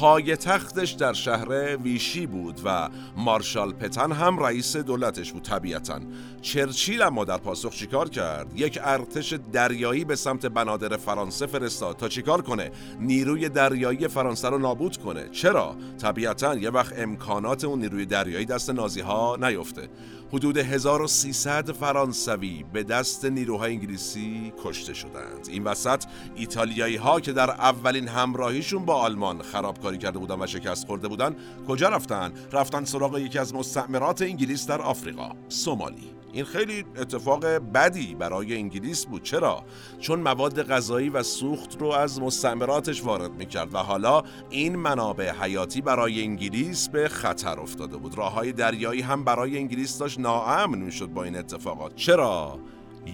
پای 0.00 0.36
تختش 0.36 0.90
در 0.90 1.12
شهر 1.12 1.76
ویشی 1.76 2.26
بود 2.26 2.60
و 2.64 2.88
مارشال 3.16 3.72
پتن 3.72 4.12
هم 4.12 4.38
رئیس 4.38 4.76
دولتش 4.76 5.32
بود 5.32 5.42
طبیعتا. 5.42 6.00
چرچیل 6.40 7.02
اما 7.02 7.24
در 7.24 7.38
پاسخ 7.38 7.74
چیکار 7.74 8.08
کرد؟ 8.08 8.58
یک 8.58 8.78
ارتش 8.82 9.34
دریایی 9.52 10.04
به 10.04 10.16
سمت 10.16 10.46
بنادر 10.46 10.96
فرانسه 10.96 11.46
فرستاد 11.46 11.96
تا 11.96 12.08
چیکار 12.08 12.42
کنه؟ 12.42 12.70
نیروی 13.00 13.48
دریایی 13.48 14.08
فرانسه 14.08 14.48
رو 14.48 14.58
نابود 14.58 14.96
کنه. 14.96 15.28
چرا؟ 15.28 15.76
طبیعتا 16.02 16.54
یه 16.54 16.70
وقت 16.70 16.98
امکانات 16.98 17.64
نیروی 17.80 18.06
دریایی 18.06 18.46
دست 18.46 18.70
نازی 18.70 19.00
ها 19.00 19.36
نیفته 19.40 19.88
حدود 20.32 20.56
1300 20.58 21.72
فرانسوی 21.72 22.64
به 22.72 22.82
دست 22.82 23.24
نیروهای 23.24 23.72
انگلیسی 23.72 24.52
کشته 24.64 24.94
شدند. 24.94 25.48
این 25.48 25.64
وسط 25.64 26.04
ایتالیایی 26.36 26.96
ها 26.96 27.20
که 27.20 27.32
در 27.32 27.50
اولین 27.50 28.08
همراهیشون 28.08 28.84
با 28.84 28.94
آلمان 28.94 29.42
خرابکاری 29.42 29.98
کرده 29.98 30.18
بودن 30.18 30.42
و 30.42 30.46
شکست 30.46 30.86
خورده 30.86 31.08
بودن 31.08 31.36
کجا 31.68 31.88
رفتن؟ 31.88 32.32
رفتن 32.52 32.84
سراغ 32.84 33.18
یکی 33.18 33.38
از 33.38 33.54
مستعمرات 33.54 34.22
انگلیس 34.22 34.66
در 34.66 34.82
آفریقا 34.82 35.30
سومالی. 35.48 36.19
این 36.32 36.44
خیلی 36.44 36.84
اتفاق 36.96 37.46
بدی 37.46 38.14
برای 38.14 38.54
انگلیس 38.56 39.06
بود. 39.06 39.22
چرا؟ 39.22 39.64
چون 40.00 40.20
مواد 40.20 40.62
غذایی 40.62 41.08
و 41.08 41.22
سوخت 41.22 41.80
رو 41.80 41.86
از 41.86 42.20
مستعمراتش 42.20 43.04
وارد 43.04 43.32
می‌کرد 43.32 43.74
و 43.74 43.78
حالا 43.78 44.22
این 44.50 44.76
منابع 44.76 45.32
حیاتی 45.32 45.80
برای 45.80 46.22
انگلیس 46.22 46.88
به 46.88 47.08
خطر 47.08 47.60
افتاده 47.60 47.96
بود. 47.96 48.18
راه 48.18 48.32
های 48.32 48.52
دریایی 48.52 49.00
هم 49.00 49.24
برای 49.24 49.58
انگلیس 49.58 49.98
داشت 49.98 50.18
ناامن 50.18 50.78
می‌شد 50.78 51.06
با 51.06 51.24
این 51.24 51.36
اتفاقات. 51.36 51.94
چرا؟ 51.94 52.58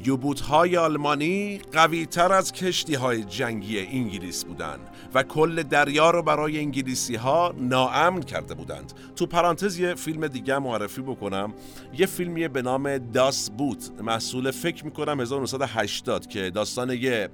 یوبوت 0.05 0.41
های 0.41 0.77
آلمانی 0.77 1.61
قوی 1.73 2.07
تر 2.07 2.33
از 2.33 2.53
کشتی 2.53 2.95
های 2.95 3.25
جنگی 3.25 3.79
انگلیس 3.79 4.45
بودند 4.45 4.81
و 5.17 5.23
کل 5.23 5.63
دریا 5.63 6.11
رو 6.11 6.23
برای 6.23 6.59
انگلیسی 6.59 7.15
ها 7.15 7.55
ناامن 7.59 8.21
کرده 8.21 8.55
بودند. 8.55 8.93
تو 9.17 9.27
پرانتز 9.27 9.79
یه 9.79 9.95
فیلم 9.95 10.27
دیگه 10.27 10.59
معرفی 10.59 11.03
بکنم. 11.03 11.55
یه 11.99 12.07
فیلمی 12.07 12.49
به 12.49 12.63
نام 12.63 12.99
داس 12.99 13.51
بوت. 13.51 13.91
محصول 14.03 14.51
فکر 14.51 14.85
می‌کنم 14.85 15.21
1980 15.21 16.27
که 16.27 16.51
داستان 16.51 16.91
یه 16.91 17.29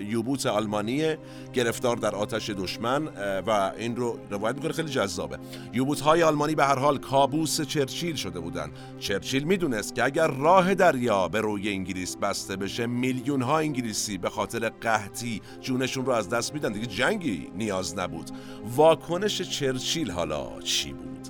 یوبوت 0.00 0.46
آلمانی 0.46 1.16
گرفتار 1.52 1.96
در 1.96 2.14
آتش 2.14 2.50
دشمن 2.50 3.06
و 3.46 3.72
این 3.78 3.96
رو 3.96 4.18
روایت 4.30 4.56
می‌کنه. 4.56 4.72
خیلی 4.72 4.88
جذابه. 4.88 5.38
یوبوت 5.72 6.00
های 6.00 6.22
آلمانی 6.22 6.54
به 6.54 6.64
هر 6.64 6.78
حال 6.78 6.98
کابوس 6.98 7.60
چرچیل 7.60 8.14
شده 8.14 8.40
بودند. 8.40 8.72
چرچیل 8.98 9.44
می‌دونست 9.44 9.94
که 9.94 10.04
اگر 10.04 10.26
راه 10.26 10.74
دریا 10.74 11.28
به 11.28 11.40
روی 11.40 11.68
انگلیس 11.68 12.16
بسته 12.16 12.56
بشه 12.56 12.86
میلیون 12.86 13.42
ها 13.42 13.58
انگلیسی 13.58 14.18
به 14.18 14.30
خاطر 14.30 14.68
قحطی 14.68 15.42
جونشون 15.60 16.06
رو 16.06 16.12
از 16.12 16.28
دست 16.28 16.54
میدن. 16.54 16.72
دیگه 16.72 16.86
جنگی 17.08 17.50
نیاز 17.54 17.98
نبود. 17.98 18.30
واکنش 18.76 19.42
چرچیل 19.42 20.10
حالا 20.10 20.60
چی 20.60 20.92
بود؟ 20.92 21.28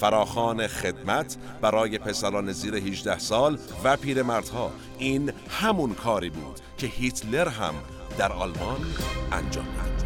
فراخان 0.00 0.66
خدمت 0.66 1.36
برای 1.60 1.98
پسران 1.98 2.52
زیر 2.52 2.74
18 2.74 3.18
سال 3.18 3.58
و 3.84 3.96
پیرمردها. 3.96 4.72
این 4.98 5.32
همون 5.48 5.94
کاری 5.94 6.30
بود 6.30 6.60
که 6.78 6.86
هیتلر 6.86 7.48
هم 7.48 7.74
در 8.18 8.32
آلمان 8.32 8.80
انجام 9.32 9.64
داد. 9.64 10.00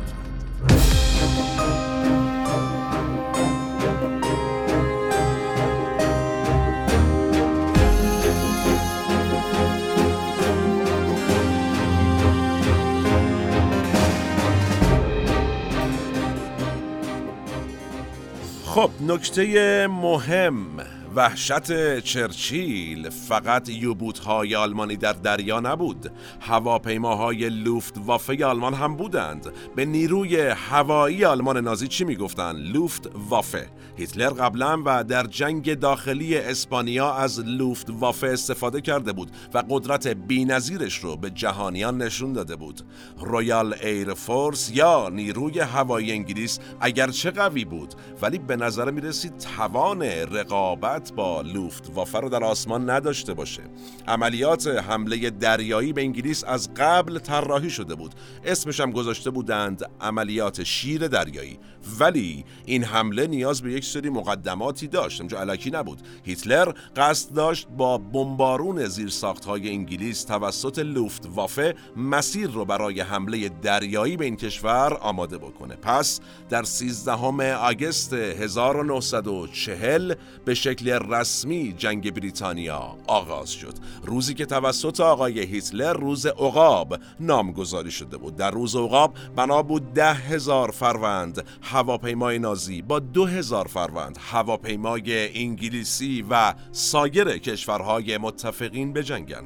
خب 18.85 19.03
نکته 19.13 19.87
مهم. 19.87 20.81
وحشت 21.17 22.01
چرچیل. 22.01 23.11
فقط 23.11 23.69
یوبوت 23.69 24.19
های 24.19 24.55
آلمانی 24.55 24.97
در 24.97 25.13
دریا 25.13 25.61
نبود. 25.61 26.13
هواپیماهای 26.41 27.49
لوفت 27.49 27.95
وافه 27.99 28.47
آلمان 28.47 28.75
هم 28.75 28.97
بودند. 28.97 29.47
به 29.77 29.85
نیروی 29.85 30.37
هوایی 30.41 31.25
آلمان 31.25 31.57
نازی 31.57 31.89
چی 31.89 32.05
می‌گفتند 32.05 32.77
لوفت 32.77 33.11
وافه 33.29 33.69
هیتلر 33.97 34.29
قبلا 34.29 34.83
و 34.85 35.05
در 35.05 35.27
جنگ 35.27 35.75
داخلی 35.75 36.37
اسپانیا 36.37 37.15
از 37.15 37.41
لوفت 37.41 37.87
وافه 37.91 38.27
استفاده 38.27 38.81
کرده 38.81 39.13
بود 39.13 39.31
و 39.55 39.63
قدرت 39.71 40.07
بینظیرش 40.09 40.99
رو 40.99 41.17
به 41.17 41.31
جهانیان 41.31 42.03
نشون 42.03 42.33
داده 42.33 42.57
بود. 42.57 42.81
Royal 43.19 43.75
Air 43.83 44.15
Force 44.15 44.71
یا 44.75 45.09
نیروی 45.09 45.61
هوایی 45.61 46.13
انگلیس 46.13 46.59
اگرچه 46.81 47.31
قوی 47.31 47.65
بود 47.65 47.95
ولی 48.23 48.39
به 48.39 48.57
نظر 48.57 48.91
می 48.91 49.01
رسید 49.01 49.39
توان 49.39 50.03
رقابت 50.03 51.04
با 51.13 51.43
لوفت 51.43 51.91
وافه 51.95 52.21
رو 52.21 52.29
در 52.29 52.45
آسمان 52.45 52.91
نداشته 52.91 53.35
باشه. 53.35 53.63
عملیات 54.09 54.67
حمله 54.67 55.31
دریایی 55.31 55.93
به 55.93 56.01
انگلیس 56.01 56.45
از 56.45 56.75
قبل 56.75 57.19
طراحی 57.19 57.71
شده 57.71 57.95
بود. 57.95 58.15
اسمش 58.45 58.81
هم 58.81 58.91
گذاشته 58.91 59.31
بودند 59.31 59.91
عملیات 60.01 60.65
شیر 60.65 61.09
دریایی. 61.09 61.59
ولی 62.01 62.45
این 62.65 62.85
حمله 62.85 63.27
نیاز 63.27 63.63
به 63.63 63.73
یک 63.73 63.85
سری 63.85 64.11
مقدماتی 64.11 64.89
داشت. 64.89 65.21
اونجا 65.21 65.41
علکی 65.41 65.71
نبود. 65.71 65.99
هیتلر 66.25 66.73
قصد 66.97 67.35
داشت 67.35 67.69
با 67.69 67.99
بمبارون 67.99 68.87
زیرساخت 68.87 69.45
های 69.45 69.71
انگلیس 69.71 70.25
توسط 70.25 70.79
لوفت 70.79 71.29
وافه 71.35 71.75
مسیر 71.97 72.51
رو 72.51 72.65
برای 72.65 73.01
حمله 73.01 73.49
دریایی 73.49 74.17
به 74.17 74.25
این 74.25 74.37
کشور 74.37 74.99
آماده 75.01 75.39
بکنه. 75.39 75.77
پس 75.77 76.21
در 76.51 76.63
13 76.63 77.55
آگست 77.55 78.13
1940 78.13 80.15
به 80.45 80.55
شکل 80.55 80.94
رسمی 80.99 81.75
جنگ 81.79 82.15
بریتانیا 82.15 82.97
آغاز 83.07 83.51
شد. 83.51 83.75
روزی 84.05 84.35
که 84.35 84.47
توسط 84.47 85.01
آقای 85.01 85.41
هیتلر 85.41 85.93
روز 85.93 86.27
عقاب 86.27 86.99
نامگذاری 87.21 87.91
شده 87.91 88.17
بود. 88.17 88.37
در 88.37 88.51
روز 88.51 88.77
عقاب 88.77 89.15
بنا 89.37 89.63
بود 89.63 89.93
ده 89.93 90.15
هزار 90.15 90.71
فروند 90.71 91.45
هواپیمای 91.63 92.39
نازی 92.39 92.83
با 92.83 92.99
دو 92.99 93.27
هزار 93.27 93.67
فروند 93.67 94.19
هواپیمای 94.21 95.39
انگلیسی 95.39 96.25
و 96.31 96.55
سایر 96.73 97.39
کشورهای 97.39 98.19
متفقین 98.19 98.93
بجنگن 98.93 99.45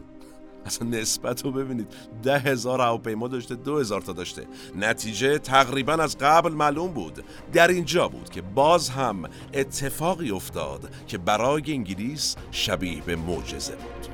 اصلا 0.69 0.89
نسبت 0.89 1.45
رو 1.45 1.53
ببینید. 1.53 1.87
ده 2.23 2.39
هزار 2.39 2.81
هواپیما 2.81 3.29
داشته 3.29 3.55
دو 3.55 3.79
هزار 3.79 4.01
تا 4.01 4.13
داشته. 4.13 4.47
نتیجه 4.77 5.39
تقریبا 5.39 5.93
از 5.93 6.19
قبل 6.19 6.53
معلوم 6.53 6.93
بود. 6.93 7.25
در 7.53 7.69
اینجا 7.69 8.09
بود 8.09 8.31
که 8.31 8.43
باز 8.43 8.89
هم 8.91 9.25
اتفاقی 9.55 10.31
افتاد 10.31 10.91
که 11.07 11.19
برای 11.19 11.63
انگلیس 11.73 12.37
شبیه 12.51 13.03
به 13.03 13.17
معجزه 13.17 13.77
بود. 13.77 14.09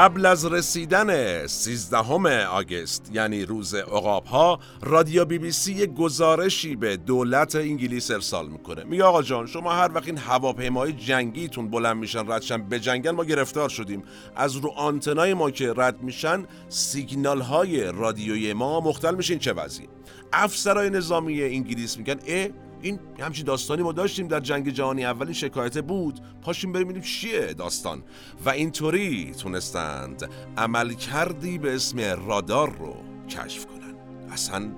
قبل 0.00 0.26
از 0.26 0.46
رسیدن 0.46 1.46
13 1.46 2.46
آگست 2.46 3.10
یعنی 3.12 3.44
روز 3.44 3.74
عقاب 3.74 4.24
ها 4.26 4.58
رادیو 4.82 5.24
بی 5.24 5.38
بی 5.38 5.52
سی 5.52 5.86
گزارشی 5.86 6.76
به 6.76 6.96
دولت 6.96 7.54
انگلیس 7.54 8.10
ارسال 8.10 8.48
می‌کنه. 8.48 8.84
میگه 8.84 9.04
آقا 9.04 9.22
جان 9.22 9.46
شما 9.46 9.72
هر 9.72 9.90
وقت 9.94 10.06
این 10.06 10.18
هواپیمای 10.18 10.92
جنگیتون 10.92 11.70
بلند 11.70 11.96
میشن 11.96 12.32
ردشن 12.32 12.68
به 12.68 12.80
جنگل 12.80 13.10
ما 13.10 13.24
گرفتار 13.24 13.68
شدیم. 13.68 14.02
از 14.36 14.56
رو 14.56 14.70
آنتنای 14.70 15.34
ما 15.34 15.50
که 15.50 15.74
رد 15.76 16.02
میشن 16.02 16.46
سیگنال 16.68 17.40
های 17.40 17.92
رادیویی 17.92 18.52
ما 18.52 18.80
مختل 18.80 19.14
میشین. 19.14 19.38
چه 19.38 19.52
وضعی؟ 19.52 19.88
افسرهای 20.32 20.90
نظامی 20.90 21.42
انگلیس 21.42 21.98
میگن 21.98 22.18
اه 22.26 22.48
این 22.82 23.00
همچین 23.20 23.44
داستانی 23.44 23.82
ما 23.82 23.92
داشتیم 23.92 24.28
در 24.28 24.40
جنگ 24.40 24.70
جهانی 24.70 25.04
اولین 25.04 25.32
شکایت 25.32 25.78
بود. 25.78 26.20
پاشیم 26.42 26.72
بریم 26.72 26.84
ببینیم 26.84 27.02
چیه 27.02 27.54
داستان. 27.54 28.02
و 28.44 28.50
اینطوری 28.50 29.32
تونستند 29.38 30.30
عمل 30.56 30.92
کردی 30.92 31.58
به 31.58 31.74
اسم 31.74 32.00
رادار 32.26 32.76
رو 32.78 32.96
کشف 33.28 33.66
کنن. 33.66 33.94
اصلا 34.32 34.68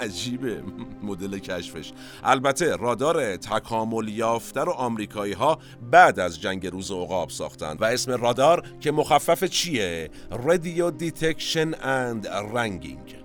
عجیبه 0.00 0.62
مدل 1.02 1.38
کشفش. 1.38 1.92
البته 2.24 2.76
رادار 2.76 3.36
تکامل 3.36 4.08
یافته 4.08 4.60
رو 4.60 4.72
آمریکایی 4.72 5.32
ها 5.32 5.58
بعد 5.90 6.20
از 6.20 6.40
جنگ 6.40 6.66
روز 6.66 6.90
عقاب 6.90 7.30
ساختن. 7.30 7.76
و 7.80 7.84
اسم 7.84 8.12
رادار 8.12 8.62
که 8.80 8.92
مخفف 8.92 9.44
چیه؟ 9.44 10.10
Radio 10.30 10.90
Detection 10.90 11.74
and 11.82 12.26
Ranging. 12.26 13.16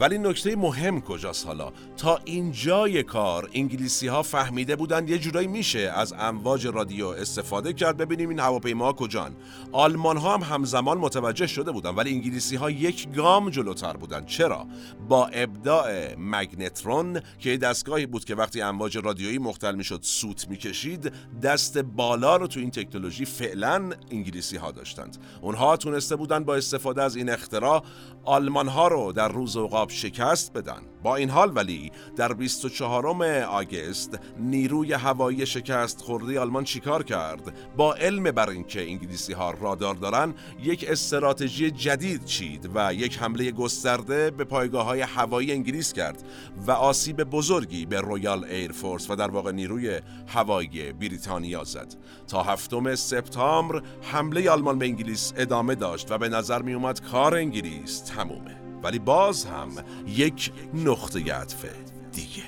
ولی 0.00 0.18
نکته 0.18 0.56
مهم 0.56 1.00
کجاست 1.00 1.46
حالا؟ 1.46 1.72
تا 1.96 2.20
اینجای 2.24 3.02
کار 3.02 3.50
انگلیسی 3.52 4.06
ها 4.06 4.22
فهمیده 4.22 4.76
بودن 4.76 5.08
یه 5.08 5.18
جورایی 5.18 5.46
میشه 5.46 5.78
از 5.78 6.14
امواج 6.18 6.66
رادیو 6.66 7.06
استفاده 7.06 7.72
کرد. 7.72 7.96
ببینیم 7.96 8.28
این 8.28 8.38
هواپیما 8.38 8.92
کجان. 8.92 9.36
آلمان 9.72 10.16
ها 10.16 10.34
هم 10.34 10.42
همزمان 10.42 10.98
متوجه 10.98 11.46
شده 11.46 11.72
بودن 11.72 11.94
ولی 11.94 12.10
انگلیسی 12.10 12.56
ها 12.56 12.70
یک 12.70 13.12
گام 13.12 13.50
جلوتر 13.50 13.92
بودن. 13.92 14.24
چرا؟ 14.24 14.66
با 15.08 15.26
ابداع 15.26 16.14
مگنترون 16.18 17.20
که 17.38 17.56
دستگاهی 17.56 18.06
بود 18.06 18.24
که 18.24 18.34
وقتی 18.34 18.60
امواج 18.60 18.98
رادیویی 18.98 19.38
مختل 19.38 19.74
می‌شد 19.74 20.00
سوت 20.02 20.48
می‌کشید 20.48 21.12
دست 21.42 21.78
بالا 21.78 22.36
رو 22.36 22.46
تو 22.46 22.60
این 22.60 22.70
تکنولوژی 22.70 23.24
فعلا 23.24 23.90
انگلیسی 24.10 24.56
ها 24.56 24.70
داشتند. 24.70 25.16
اونها 25.40 25.76
تونسته 25.76 26.16
بودن 26.16 26.44
با 26.44 26.56
استفاده 26.56 27.02
از 27.02 27.16
این 27.16 27.30
اختراع 27.30 27.82
آلمان 28.26 28.68
ها 28.68 28.88
رو 28.88 29.12
در 29.12 29.28
روز 29.28 29.56
اوقاب 29.56 29.90
شکست 29.90 30.52
بدن. 30.52 30.82
با 31.06 31.16
این 31.16 31.30
حال 31.30 31.52
ولی 31.54 31.92
در 32.16 32.32
24 32.32 33.06
آگست 33.44 34.18
نیروی 34.38 34.92
هوایی 34.92 35.46
شکست 35.46 36.00
خورده 36.00 36.40
آلمان 36.40 36.64
چیکار 36.64 37.02
کرد؟ 37.02 37.54
با 37.76 37.94
علم 37.94 38.30
بر 38.30 38.50
اینکه 38.50 38.82
انگلیسی 38.82 39.32
ها 39.32 39.50
رادار 39.50 39.94
دارن 39.94 40.34
یک 40.62 40.84
استراتژی 40.88 41.70
جدید 41.70 42.24
چید 42.24 42.70
و 42.74 42.94
یک 42.94 43.18
حمله 43.18 43.50
گسترده 43.50 44.30
به 44.30 44.44
پایگاه 44.44 44.86
های 44.86 45.00
هوایی 45.00 45.52
انگلیس 45.52 45.92
کرد 45.92 46.22
و 46.66 46.70
آسیب 46.70 47.24
بزرگی 47.24 47.86
به 47.86 48.00
Royal 48.00 48.44
Air 48.44 48.72
Force 48.72 49.10
و 49.10 49.16
در 49.16 49.30
واقع 49.30 49.52
نیروی 49.52 50.00
هوایی 50.26 50.92
بریتانیا 50.92 51.64
زد. 51.64 51.94
تا 52.28 52.42
هفتم 52.42 52.94
سپتامبر 52.94 53.82
حمله 54.02 54.50
آلمان 54.50 54.78
به 54.78 54.86
انگلیس 54.86 55.32
ادامه 55.36 55.74
داشت 55.74 56.12
و 56.12 56.18
به 56.18 56.28
نظر 56.28 56.62
می 56.62 56.74
اومد 56.74 57.00
کار 57.00 57.34
انگلیس 57.34 58.00
تمومه. 58.00 58.65
ولی 58.86 58.98
باز 58.98 59.44
هم 59.44 59.68
یک 60.06 60.52
نقطه 60.74 61.34
عطف 61.34 61.64
دیگه. 62.12 62.42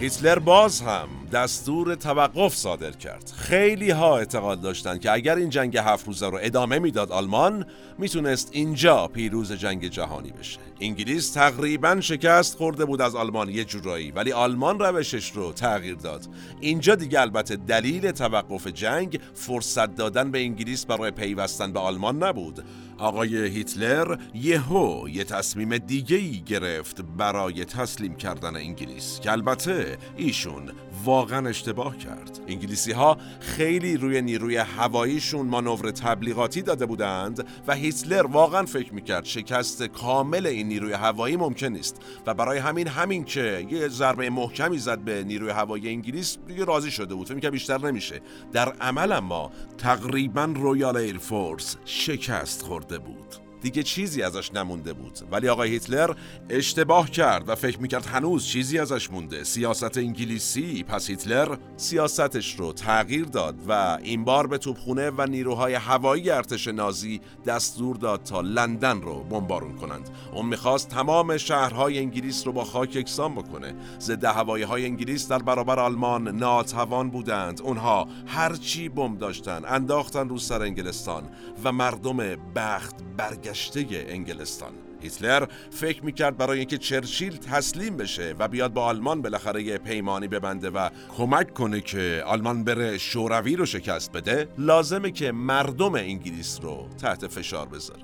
هیتلر 0.00 0.38
باز 0.38 0.80
هم 0.80 1.08
دستور 1.32 1.94
توقف 1.94 2.54
صادر 2.54 2.90
کرد. 2.90 3.32
خیلی 3.36 3.90
ها 3.90 4.18
اعتقاد 4.18 4.60
داشتند 4.60 5.00
که 5.00 5.12
اگر 5.12 5.36
این 5.36 5.48
جنگ 5.48 5.76
هفت 5.76 6.06
روزه 6.06 6.28
رو 6.28 6.38
ادامه 6.42 6.78
می‌داد 6.78 7.12
آلمان 7.12 7.66
می‌تونست 7.98 8.50
اینجا 8.52 9.06
پیروز 9.08 9.52
جنگ 9.52 9.88
جهانی 9.88 10.30
بشه. 10.30 10.58
انگلیس 10.80 11.32
تقریبا 11.32 12.00
شکست 12.00 12.56
خورده 12.56 12.84
بود 12.84 13.00
از 13.00 13.14
آلمان 13.14 13.48
یه 13.48 13.64
جورایی 13.64 14.10
ولی 14.10 14.32
آلمان 14.32 14.78
روشش 14.78 15.30
رو 15.30 15.52
تغییر 15.52 15.94
داد. 15.94 16.26
اینجا 16.60 16.94
دیگه 16.94 17.20
البته 17.20 17.56
دلیل 17.56 18.10
توقف 18.10 18.66
جنگ 18.66 19.20
فرصت 19.34 19.94
دادن 19.94 20.30
به 20.30 20.38
انگلیس 20.38 20.86
برای 20.86 21.10
پیوستن 21.10 21.72
به 21.72 21.80
آلمان 21.80 22.22
نبود. 22.22 22.64
آقای 22.98 23.46
هیتلر 23.46 24.16
یهو 24.34 25.08
یه 25.08 25.24
تصمیم 25.24 25.78
دیگه 25.78 26.16
ای 26.16 26.42
گرفت 26.46 27.02
برای 27.02 27.64
تسلیم 27.64 28.14
کردن 28.14 28.56
انگلیس 28.56 29.20
که 29.20 29.32
البته 29.32 29.98
ایشون 30.16 30.72
واقعا 31.04 31.48
اشتباه 31.48 31.98
کرد. 31.98 32.40
انگلیسی 32.48 32.92
ها 32.92 33.16
خیلی 33.40 33.96
روی 33.96 34.22
نیروی 34.22 34.56
هواییشون 34.56 35.46
مانور 35.46 35.90
تبلیغاتی 35.90 36.62
داده 36.62 36.86
بودند 36.86 37.46
و 37.66 37.74
هیتلر 37.74 38.26
واقعا 38.26 38.66
فکر 38.66 38.94
می‌کرد 38.94 39.24
شکست 39.24 39.82
کامل 39.82 40.46
این 40.46 40.68
نیروی 40.68 40.92
هوایی 40.92 41.36
ممکن 41.36 41.66
نیست 41.66 41.96
و 42.26 42.34
برای 42.34 42.58
همین 42.58 42.88
همین 42.88 43.24
که 43.24 43.66
یه 43.70 43.88
ضربه 43.88 44.30
محکمی 44.30 44.78
زد 44.78 44.98
به 44.98 45.24
نیروی 45.24 45.50
هوایی 45.50 45.88
انگلیس 45.88 46.38
دیگه 46.46 46.64
راضی 46.64 46.90
شده 46.90 47.14
بود. 47.14 47.26
فکر 47.26 47.34
می‌کرد 47.34 47.52
بیشتر 47.52 47.78
نمیشه. 47.78 48.20
در 48.52 48.72
عمل 48.72 49.12
اما 49.12 49.50
تقریبا 49.78 50.44
Royal 50.44 50.96
Air 50.96 51.18
Force 51.18 51.76
شکست 51.84 52.62
خورده 52.62 52.98
بود. 52.98 53.41
دیگه 53.62 53.82
چیزی 53.82 54.22
ازش 54.22 54.54
نمونده 54.54 54.92
بود. 54.92 55.18
ولی 55.30 55.48
آقای 55.48 55.70
هیتلر 55.70 56.14
اشتباه 56.50 57.10
کرد 57.10 57.48
و 57.48 57.54
فکر 57.54 57.78
می‌کرد 57.80 58.06
هنوز 58.06 58.46
چیزی 58.46 58.78
ازش 58.78 59.10
مونده. 59.10 59.44
سیاست 59.44 59.98
انگلیسی. 59.98 60.82
پس 60.82 61.10
هیتلر 61.10 61.56
سیاستش 61.76 62.54
رو 62.54 62.72
تغییر 62.72 63.24
داد 63.24 63.54
و 63.68 63.98
این 64.02 64.24
بار 64.24 64.46
به 64.46 64.58
توپخونه 64.58 65.10
و 65.10 65.26
نیروهای 65.30 65.74
هوایی 65.74 66.30
ارتش 66.30 66.68
نازی 66.68 67.20
دستور 67.46 67.96
داد 67.96 68.22
تا 68.22 68.40
لندن 68.40 69.00
رو 69.00 69.22
بمبارون 69.22 69.76
کنند. 69.76 70.10
اون 70.32 70.46
می‌خواست 70.46 70.88
تمام 70.88 71.36
شهرهای 71.36 71.98
انگلیس 71.98 72.46
رو 72.46 72.52
با 72.52 72.64
خاک 72.64 72.96
یکسان 72.96 73.34
بکنه. 73.34 73.74
ضد 74.00 74.24
هوایی 74.24 74.64
های 74.64 74.84
انگلیس 74.84 75.28
در 75.28 75.38
برابر 75.38 75.80
آلمان 75.80 76.28
ناتوان 76.28 77.10
بودند. 77.10 77.60
اونها 77.60 78.08
هرچی 78.26 78.88
بمب 78.88 79.18
داشتن 79.18 79.62
انداختن 79.68 80.28
رو 80.28 80.38
سر 80.38 80.62
انگلستان 80.62 81.28
و 81.64 81.72
مردم 81.72 82.16
بخت 82.54 82.96
برگشته 83.52 83.86
انگلستان. 84.08 84.72
هیتلر 85.00 85.46
فکر 85.70 86.04
می‌کرد 86.04 86.36
برای 86.36 86.58
اینکه 86.58 86.78
چرچیل 86.78 87.36
تسلیم 87.36 87.96
بشه 87.96 88.34
و 88.38 88.48
بیاد 88.48 88.72
با 88.72 88.84
آلمان 88.84 89.22
بالاخره 89.22 89.78
پیمانی 89.78 90.28
ببنده 90.28 90.70
و 90.70 90.88
کمک 91.16 91.54
کنه 91.54 91.80
که 91.80 92.22
آلمان 92.26 92.64
بره 92.64 92.98
شوروی 92.98 93.56
رو 93.56 93.66
شکست 93.66 94.12
بده 94.12 94.48
لازمه 94.58 95.10
که 95.10 95.32
مردم 95.32 95.94
انگلیس 95.94 96.58
رو 96.62 96.88
تحت 97.00 97.26
فشار 97.26 97.68
بذاره. 97.68 98.02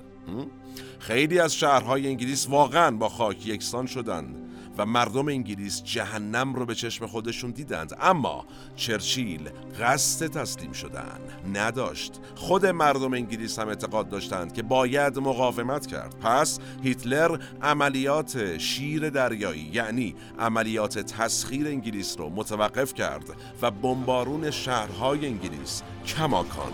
خیلی 0.99 1.39
از 1.39 1.55
شهرهای 1.55 2.07
انگلیس 2.07 2.49
واقعا 2.49 2.91
با 2.91 3.09
خاک 3.09 3.47
یکسان 3.47 3.85
شدند. 3.85 4.48
و 4.77 4.85
مردم 4.85 5.27
انگلیس 5.27 5.83
جهنم 5.83 6.53
رو 6.53 6.65
به 6.65 6.75
چشم 6.75 7.07
خودشون 7.07 7.51
دیدند. 7.51 7.97
اما 8.01 8.45
چرچیل 8.75 9.49
قصد 9.79 10.27
تسلیم 10.27 10.71
شدن 10.71 11.19
نداشت. 11.53 12.19
خود 12.35 12.65
مردم 12.65 13.13
انگلیس 13.13 13.59
هم 13.59 13.67
اعتقاد 13.67 14.09
داشتند 14.09 14.53
که 14.53 14.63
باید 14.63 15.19
مقاومت 15.19 15.87
کرد. 15.87 16.15
پس 16.19 16.59
هیتلر 16.83 17.39
عملیات 17.61 18.57
شیر 18.57 19.09
دریایی 19.09 19.69
یعنی 19.73 20.15
عملیات 20.39 20.99
تسخیر 20.99 21.67
انگلیس 21.67 22.15
رو 22.17 22.29
متوقف 22.29 22.93
کرد 22.93 23.29
و 23.61 23.71
بمبارون 23.71 24.51
شهرهای 24.51 25.25
انگلیس 25.25 25.83
کماکان 26.05 26.73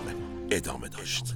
ادامه 0.52 0.88
داشت. 0.90 1.36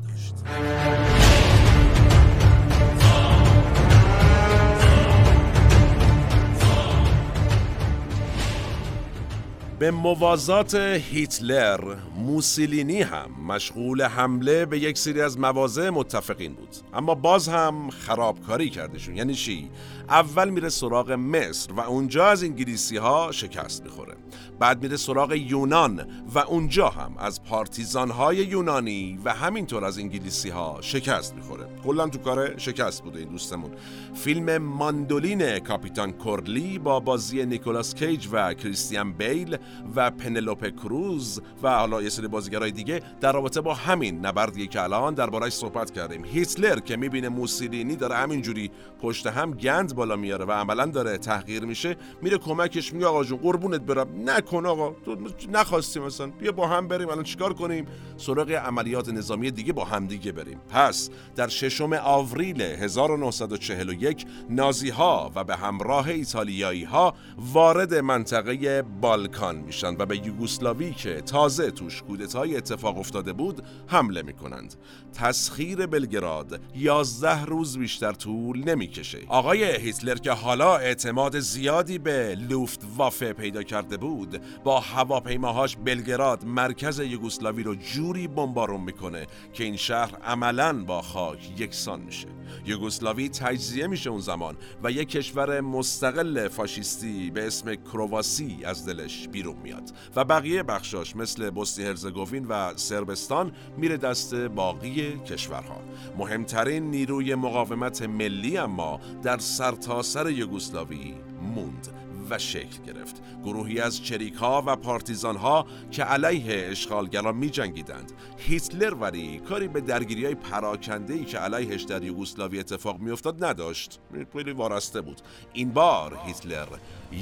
به 9.80 9.92
موازات 9.92 10.76
هیتلر 10.76 11.96
موسولینی 12.16 13.02
هم 13.02 13.32
مشغول 13.48 14.02
حمله 14.02 14.66
به 14.66 14.80
یک 14.80 14.98
سری 14.98 15.22
از 15.22 15.40
مواضع 15.40 15.90
متفقین 15.90 16.54
بود. 16.54 16.70
اما 16.94 17.16
باز 17.16 17.48
هم 17.48 17.90
خرابکاری 17.90 18.70
کردشون. 18.70 19.18
یعنی 19.18 19.34
چی؟ 19.34 19.70
اول 20.10 20.50
میره 20.50 20.70
سراغ 20.70 21.12
مصر 21.12 21.74
و 21.74 21.80
اونجا 21.80 22.28
از 22.28 22.44
انگلیسی 22.44 22.98
ها 22.98 23.32
شکست 23.32 23.84
می‌خوره. 23.84 24.16
بعد 24.60 24.84
میره 24.84 24.98
سراغ 24.98 25.34
یونان 25.34 26.08
و 26.34 26.40
اونجا 26.40 26.90
هم 26.90 27.18
از 27.18 27.44
پارتیزان 27.44 28.12
های 28.12 28.38
یونانی 28.38 29.20
و 29.24 29.34
همینطور 29.34 29.86
از 29.86 30.00
انگلیسی 30.00 30.50
ها 30.50 30.78
شکست 30.82 31.36
می‌خوره. 31.36 31.68
کلا 31.84 32.08
تو 32.08 32.18
کار 32.18 32.58
شکست 32.58 33.04
بوده 33.04 33.20
این 33.20 33.30
دوستمون. 33.30 33.72
فیلم 34.14 34.58
ماندولین 34.58 35.60
کاپیتان 35.60 36.12
کورلی 36.12 36.80
با 36.80 37.00
بازی 37.00 37.46
نیکولاس 37.46 37.96
کیج 37.96 38.28
و 38.32 38.54
کریستیان 38.54 39.14
بیل 39.14 39.58
و 39.96 40.12
پنلوپ 40.12 40.68
کروز 40.68 41.42
و 41.64 41.70
حالا 41.70 42.02
یه 42.02 42.10
سری 42.10 42.28
بازیگرای 42.28 42.72
دیگه 42.72 43.02
در 43.22 43.32
رابطه 43.32 43.62
با 43.62 43.74
همین 43.74 44.26
نبردی 44.26 44.68
که 44.68 44.82
الان 44.82 45.14
دربارش 45.14 45.54
صحبت 45.54 45.92
کردیم. 45.92 46.26
هیتلر 46.26 46.80
که 46.80 46.98
می‌بینه 46.98 47.30
موسولینی 47.30 47.96
داره 47.96 48.16
همینجوری 48.16 48.72
پشت 49.02 49.28
هم 49.28 49.52
گند 49.52 49.96
بالا 49.96 50.16
میاره 50.16 50.46
و 50.46 50.52
عملا 50.52 50.86
داره 50.86 51.18
تحقیر 51.18 51.66
میشه 51.66 51.96
میره 52.22 52.38
کمکش 52.38 52.94
میگه 52.94 53.06
آقا 53.06 53.24
جون 53.24 53.38
قربونت 53.38 53.82
برم. 53.82 54.08
نکن 54.30 54.66
آقا. 54.66 54.90
تو 55.06 55.18
نخواستی 55.52 56.00
مثلا. 56.00 56.28
بیا 56.28 56.52
با 56.52 56.68
هم 56.68 56.88
بریم. 56.88 57.10
الان 57.10 57.24
چیکار 57.24 57.54
کنیم؟ 57.54 57.86
سراغ 58.18 58.52
عملیات 58.52 59.10
نظامی 59.10 59.52
دیگه 59.52 59.74
با 59.74 59.86
هم 59.86 60.08
دیگه 60.08 60.32
بریم. 60.32 60.60
پس 60.70 61.10
در 61.36 61.48
ششم 61.48 61.94
آوریل 61.94 62.62
1941 62.62 64.26
نازی 64.50 64.90
ها 64.90 65.32
و 65.36 65.44
به 65.44 65.56
همراه 65.56 66.08
ایتالیایی 66.08 66.84
ها 66.84 67.14
وارد 67.38 67.94
منطقه 67.96 68.82
بالکان 69.02 69.56
میشن 69.56 69.96
و 70.00 70.06
به 70.06 70.18
یوگسلاوی 70.28 70.92
که 70.92 71.22
تازه 71.22 71.72
توش 71.72 72.02
کودتای 72.02 72.58
اتفاق 72.58 72.98
افتاده 72.98 73.34
بود 73.34 73.64
حمله 73.88 74.22
می‌کنند. 74.22 74.76
تسخیر 75.14 75.86
بلگراد 75.86 76.62
11 76.76 77.46
روز 77.46 77.78
بیشتر 77.78 78.12
طول 78.12 78.64
نمی‌کشه. 78.64 79.20
آقای 79.28 79.76
هیتلر 79.76 80.16
که 80.16 80.32
حالا 80.32 80.78
اعتماد 80.78 81.40
زیادی 81.40 81.98
به 81.98 82.36
لوفت 82.50 82.82
وافه 82.98 83.34
پیدا 83.34 83.64
کرده 83.64 83.98
بود 83.98 84.19
با 84.64 84.80
هواپیماهاش 84.80 85.78
بلگراد 85.78 86.46
مرکز 86.46 87.00
یوگسلاوی 87.00 87.64
رو 87.64 87.76
جوری 87.76 88.28
بمبارون 88.28 88.82
می‌کنه 88.82 89.28
که 89.54 89.64
این 89.64 89.76
شهر 89.76 90.16
عملا 90.16 90.84
با 90.84 91.02
خاک 91.02 91.60
یکسان 91.60 92.02
میشه. 92.02 92.28
یوگسلاوی 92.66 93.30
تجزیه 93.30 93.88
میشه 93.88 94.10
اون 94.10 94.20
زمان 94.20 94.58
و 94.84 94.92
یک 94.92 95.10
کشور 95.10 95.62
مستقل 95.62 96.48
فاشیستی 96.48 97.32
به 97.32 97.48
اسم 97.48 97.76
کرواسی 97.76 98.58
از 98.66 98.86
دلش 98.86 99.28
بیرون 99.28 99.56
میاد 99.64 99.92
و 100.16 100.26
بقیه 100.26 100.64
بخشاش 100.64 101.16
مثل 101.16 101.50
بوسنی 101.50 101.86
هرزگوین 101.86 102.46
و 102.46 102.74
سربستان 102.76 103.52
میره 103.78 103.98
دست 103.98 104.36
باقی 104.36 105.20
کشورها. 105.20 105.82
مهمترین 106.18 106.92
نیروی 106.92 107.36
مقاومت 107.36 108.02
ملی 108.02 108.58
اما 108.58 109.00
در 109.24 109.38
سرتاسر 109.38 110.24
سر 110.24 110.30
یوگسلاوی 110.30 111.14
موند. 111.56 112.09
و 112.30 112.38
شکل 112.38 112.84
گرفت. 112.88 113.22
گروهی 113.44 113.80
از 113.80 114.04
چریک 114.04 114.34
ها 114.34 114.64
و 114.66 114.76
پارتیزان 114.76 115.36
ها 115.36 115.66
که 115.92 116.04
علیه 116.04 116.68
اشغالگران 116.72 117.36
می 117.36 117.50
جنگیدند 117.50 118.12
هیتلر 118.38 118.94
ولی 118.94 119.40
کاری 119.40 119.68
به 119.68 119.82
درگیری 119.82 120.26
های 120.26 120.36
پراکنده 120.36 121.14
ای 121.14 121.26
که 121.26 121.38
علیهش 121.38 121.82
در 121.82 122.04
یوگسلاوی 122.04 122.60
اتفاق 122.60 123.00
می 123.00 123.12
افتاد 123.12 123.44
نداشت. 123.44 124.00
خیلی 124.34 124.52
وارسته 124.52 125.02
بود. 125.02 125.22
این 125.54 125.72
بار 125.72 126.20
هیتلر 126.26 126.68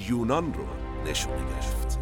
یونان 0.09 0.53
رو 0.53 0.65
نشونه 1.11 1.37
گرفت 1.37 1.99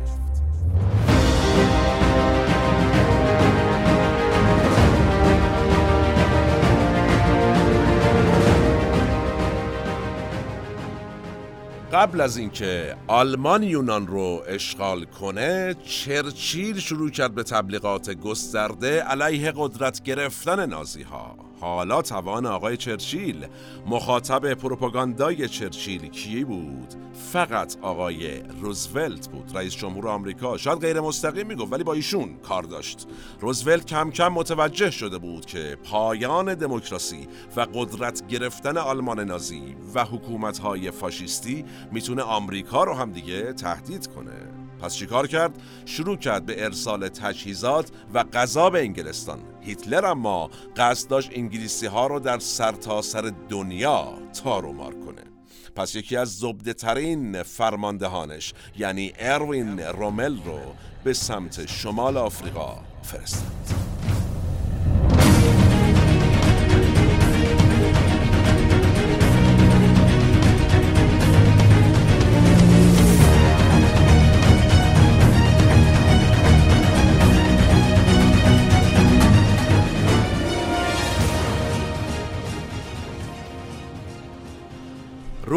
قبل 11.95 12.21
از 12.21 12.37
اینکه 12.37 12.95
آلمان 13.07 13.63
یونان 13.63 14.07
رو 14.07 14.43
اشغال 14.47 15.05
کنه 15.05 15.75
چرچیل 15.85 16.79
شروع 16.79 17.09
کرد 17.09 17.35
به 17.35 17.43
تبلیغات 17.43 18.09
گسترده 18.09 19.01
علیه 19.01 19.53
قدرت 19.55 20.03
گرفتن 20.03 20.65
نازی 20.65 21.03
ها 21.03 21.35
حالا 21.65 22.01
توان 22.01 22.45
آقای 22.45 22.77
چرچیل. 22.77 23.47
مخاطب 23.87 24.53
پروپاگاندای 24.53 25.47
چرچیل 25.47 26.07
کی 26.07 26.43
بود؟ 26.43 26.93
فقط 27.31 27.75
آقای 27.81 28.39
روزولت 28.61 29.27
بود. 29.27 29.57
رئیس 29.57 29.75
جمهور 29.75 30.07
آمریکا. 30.07 30.57
شاید 30.57 30.79
غیر 30.79 30.99
مستقیم 31.01 31.47
می‌گفت 31.47 31.73
ولی 31.73 31.83
با 31.83 31.93
ایشون 31.93 32.37
کار 32.37 32.63
داشت. 32.63 33.07
روزولت 33.39 33.85
کم 33.85 34.11
کم 34.11 34.27
متوجه 34.27 34.91
شده 34.91 35.17
بود 35.17 35.45
که 35.45 35.77
پایان 35.83 36.53
دموکراسی 36.53 37.27
و 37.55 37.67
قدرت 37.73 38.27
گرفتن 38.27 38.77
آلمان 38.77 39.19
نازی 39.19 39.75
و 39.95 40.05
حکومت 40.05 40.61
فاشیستی 40.91 41.65
می‌تونه 41.91 42.21
آمریکا 42.21 42.83
رو 42.83 42.93
هم 42.93 43.11
دیگه 43.11 43.53
تهدید 43.53 44.07
کنه. 44.07 44.31
پس 44.81 44.95
چیکار 44.95 45.27
کرد؟ 45.27 45.61
شروع 45.85 46.17
کرد 46.17 46.45
به 46.45 46.63
ارسال 46.65 47.07
تجهیزات 47.07 47.91
و 48.13 48.23
غذا 48.23 48.69
به 48.69 48.79
انگلستان. 48.79 49.39
هیتلر 49.65 50.05
اما 50.05 50.49
قصد 50.77 51.09
داشت 51.09 51.29
انگلیسی 51.33 51.85
ها 51.85 52.07
رو 52.07 52.19
در 52.19 52.39
سرتاسر 52.39 53.21
سر 53.21 53.33
دنیا 53.49 54.13
تار 54.43 54.65
و 54.65 54.73
مار 54.73 54.93
کنه. 54.93 55.21
پس 55.75 55.95
یکی 55.95 56.17
از 56.17 56.37
زبده 56.37 56.73
ترین 56.73 57.43
فرماندهانش 57.43 58.53
یعنی 58.77 59.13
اروین 59.19 59.79
رومل 59.79 60.43
رو 60.43 60.59
به 61.03 61.13
سمت 61.13 61.65
شمال 61.65 62.17
آفریقا 62.17 62.77
فرستاد. 63.03 63.84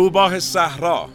روباه 0.08 0.38
صحرا. 0.38 1.08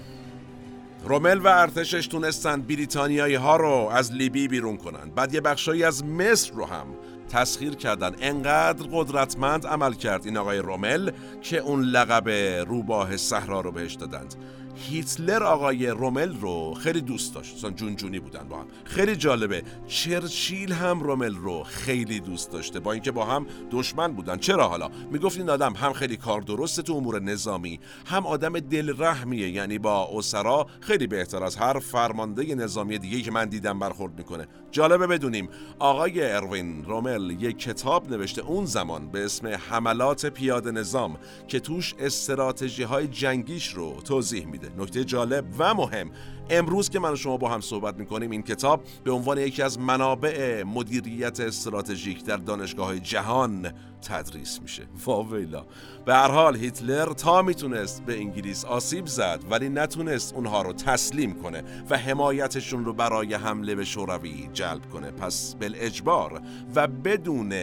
رومل 1.04 1.40
و 1.40 1.48
ارتشش 1.48 2.08
تونستن 2.08 2.62
بریتانیایی 2.62 3.36
ها 3.36 3.56
رو 3.56 3.90
از 3.92 4.14
لیبی 4.14 4.48
بیرون 4.48 4.78
کنند 4.78 5.16
بعد 5.16 5.34
یه 5.34 5.42
بخشایی 5.42 5.84
از 5.84 6.06
مصر 6.06 6.54
رو 6.54 6.66
هم 6.66 6.86
تسخیر 7.30 7.76
کردن. 7.76 8.16
انقدر 8.22 8.88
قدرتمند 8.92 9.68
عمل 9.68 9.94
کرد 9.94 10.26
این 10.26 10.38
آقای 10.38 10.58
رومل 10.58 11.12
که 11.42 11.58
اون 11.58 11.82
لقب 11.82 12.30
روباه 12.68 13.18
صحرا 13.18 13.62
رو 13.62 13.72
بهش 13.72 13.94
دادند. 13.94 14.36
هیتلر 14.76 15.44
آقای 15.44 15.88
رومل 15.88 16.38
رو 16.38 16.74
خیلی 16.74 17.02
دوست 17.02 17.36
داشت. 17.36 17.56
مثلا 17.56 17.70
جونجونی 17.70 18.20
بودن 18.20 18.48
با 18.50 18.58
هم. 18.58 18.66
خیلی 18.86 19.16
جالبه. 19.16 19.64
چرچیل 19.88 20.72
هم 20.72 21.00
رومل 21.00 21.36
رو 21.36 21.64
خیلی 21.64 22.20
دوست 22.20 22.52
داشته 22.52 22.80
با 22.80 22.92
اینکه 22.92 23.12
با 23.12 23.26
هم 23.26 23.46
دشمن 23.72 24.14
بودن. 24.14 24.38
چرا 24.38 24.68
حالا؟ 24.68 24.90
می‌گفت 25.12 25.38
این 25.38 25.50
آدم 25.50 25.74
هم 25.74 25.94
خیلی 25.94 26.18
کار 26.18 26.42
درسته 26.42 26.82
تو 26.82 26.94
امور 26.94 27.20
نظامی 27.20 27.80
هم 28.06 28.26
آدم 28.26 28.60
دل 28.60 28.94
رحمیه 28.98 29.50
یعنی 29.50 29.78
با 29.78 30.10
اسرا 30.14 30.68
خیلی 30.80 31.08
بهتر 31.08 31.44
از 31.44 31.56
هر 31.56 31.80
فرمانده 31.80 32.56
نظامی 32.56 32.98
دیگه 32.98 33.22
که 33.22 33.32
من 33.32 33.50
دیدم 33.50 33.80
برخورد 33.80 34.18
می‌کنه. 34.18 34.48
جالبه 34.72 35.08
بدونیم 35.08 35.50
آقای 35.80 36.32
اروین 36.32 36.86
رومل 36.86 37.32
یک 37.40 37.60
کتاب 37.60 38.12
نوشته 38.12 38.42
اون 38.42 38.66
زمان 38.66 39.12
به 39.12 39.26
اسم 39.26 39.48
حملات 39.48 40.26
پیاده 40.26 40.72
نظام 40.72 41.18
که 41.48 41.60
توش 41.60 41.94
استراتژی 42.00 42.84
های 42.84 43.08
جنگیش 43.08 43.74
رو 43.74 44.02
توضیح 44.06 44.46
میده. 44.46 44.63
نکته 44.78 45.04
جالب 45.04 45.46
و 45.58 45.74
مهم. 45.74 46.12
امروز 46.50 46.90
که 46.90 47.00
من 47.00 47.14
و 47.14 47.16
شما 47.16 47.38
با 47.38 47.50
هم 47.50 47.62
صحبت 47.62 47.98
می‌کنیم 47.98 48.32
این 48.32 48.44
کتاب 48.44 48.84
به 49.04 49.12
عنوان 49.12 49.38
یکی 49.38 49.62
از 49.62 49.80
منابع 49.80 50.64
مدیریت 50.64 51.40
استراتژیک 51.40 52.26
در 52.26 52.38
دانشگاه 52.38 52.86
های 52.86 53.00
جهان 53.00 53.74
تدریس 54.02 54.62
میشه. 54.62 54.84
واویلا 55.06 55.66
به 56.06 56.14
هر 56.14 56.32
حال 56.32 56.56
هیتلر 56.56 57.14
تا 57.14 57.42
می‌تونست 57.42 58.06
به 58.06 58.18
انگلیس 58.18 58.66
آسیب 58.66 59.06
زد 59.06 59.40
ولی 59.50 59.70
نتونست 59.70 60.34
اونها 60.34 60.62
رو 60.62 60.74
تسلیم 60.74 61.34
کنه 61.34 61.64
و 61.90 61.98
حمایتشون 61.98 62.86
رو 62.86 62.94
برای 62.94 63.34
حمله 63.34 63.76
به 63.76 63.86
شوروی 63.86 64.50
جلب 64.54 64.90
کنه. 64.90 65.12
پس 65.12 65.56
بالاجبار 65.56 66.42
و 66.76 66.88
بدون 66.88 67.54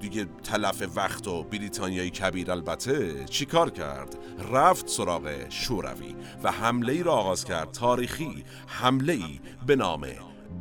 دیگه 0.00 0.26
تلف 0.44 0.82
وقت 0.96 1.28
و 1.28 1.42
بریتانیای 1.42 2.10
کبیر 2.10 2.50
البته 2.50 3.24
چیکار 3.24 3.70
کرد؟ 3.70 4.16
رفت 4.52 4.88
سراغ 4.88 5.48
شوروی 5.48 6.14
و 6.42 6.52
حمله 6.52 6.92
ای 6.92 7.02
را 7.02 7.12
آغاز 7.12 7.44
کرد 7.44 7.72
تاریخی 7.72 8.44
حمله 8.66 9.12
ای 9.12 9.40
به 9.66 9.76
نام 9.76 10.06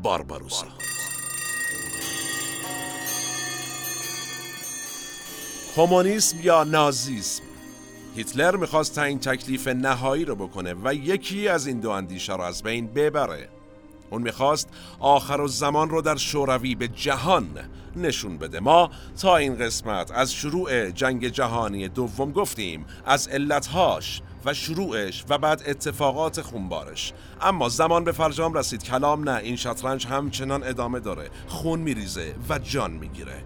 بارباروسا. 0.02 0.68
کمونیسم 5.76 6.38
یا 6.44 6.64
نازیسم؟ 6.64 7.44
هیتلر 8.16 8.56
می‌خواست 8.56 8.98
این 8.98 9.20
تکلیف 9.20 9.68
نهایی 9.68 10.26
رو 10.26 10.36
بکنه 10.36 10.76
و 10.84 10.94
یکی 10.94 11.48
از 11.48 11.68
این 11.68 11.80
دو 11.80 11.90
اندیشه 11.90 12.36
رو 12.36 12.42
از 12.42 12.64
بین 12.64 12.88
ببره. 12.88 13.50
اون 14.10 14.22
می‌خواست 14.22 14.70
آخر 15.00 15.42
و 15.42 15.48
زمان 15.48 15.90
رو 15.90 16.02
در 16.02 16.16
شوروی 16.16 16.76
به 16.76 16.88
جهان 16.88 17.48
نشون 17.96 18.38
بده. 18.38 18.60
ما 18.60 18.90
تا 19.22 19.38
این 19.38 19.56
قسمت 19.56 20.12
از 20.12 20.34
شروع 20.34 20.92
جنگ 20.92 21.28
جهانی 21.28 21.88
دوم 21.88 22.32
گفتیم 22.32 22.86
از 23.06 23.28
علتهاش 23.28 24.22
و 24.46 24.54
شروعش 24.54 25.26
و 25.30 25.38
بعد 25.38 25.64
اتفاقات 25.68 26.42
خونبارش. 26.42 27.14
اما 27.42 27.70
زمان 27.70 28.04
به 28.04 28.12
فرجام 28.12 28.54
رسید. 28.54 28.84
کلام 28.84 29.30
نه 29.30 29.38
این 29.38 29.56
شطرنج 29.56 30.08
همچنان 30.08 30.64
ادامه 30.64 31.00
داره. 31.00 31.30
خون 31.48 31.80
میریزه 31.80 32.36
و 32.50 32.60
جان 32.60 32.92
می‌گیره. 32.92 33.44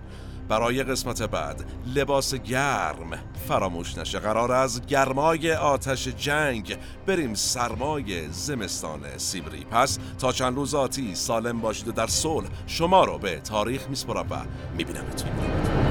برای 0.50 0.84
قسمت 0.84 1.22
بعد 1.22 1.66
لباس 1.96 2.36
گرم. 2.36 3.20
فراموش 3.48 3.98
نشه 3.98 4.20
قرار 4.20 4.52
از 4.52 4.86
گرمای 4.86 5.54
آتش 5.54 6.08
جنگ. 6.08 6.78
بریم 7.08 7.34
سرمای 7.34 8.30
زمستان 8.32 9.18
سیبری. 9.18 9.66
پس 9.72 10.00
تا 10.20 10.32
چند 10.32 10.56
روز 10.56 10.76
آتی 10.76 11.16
سالم 11.16 11.62
باشید 11.62 11.88
و 11.88 11.92
در 11.92 12.08
صلح 12.08 12.48
شما 12.68 13.04
رو 13.04 13.18
به 13.18 13.40
تاریخ 13.40 13.90
میسپرم 13.90 14.28
و 14.30 14.36
میبینمتون. 14.78 15.91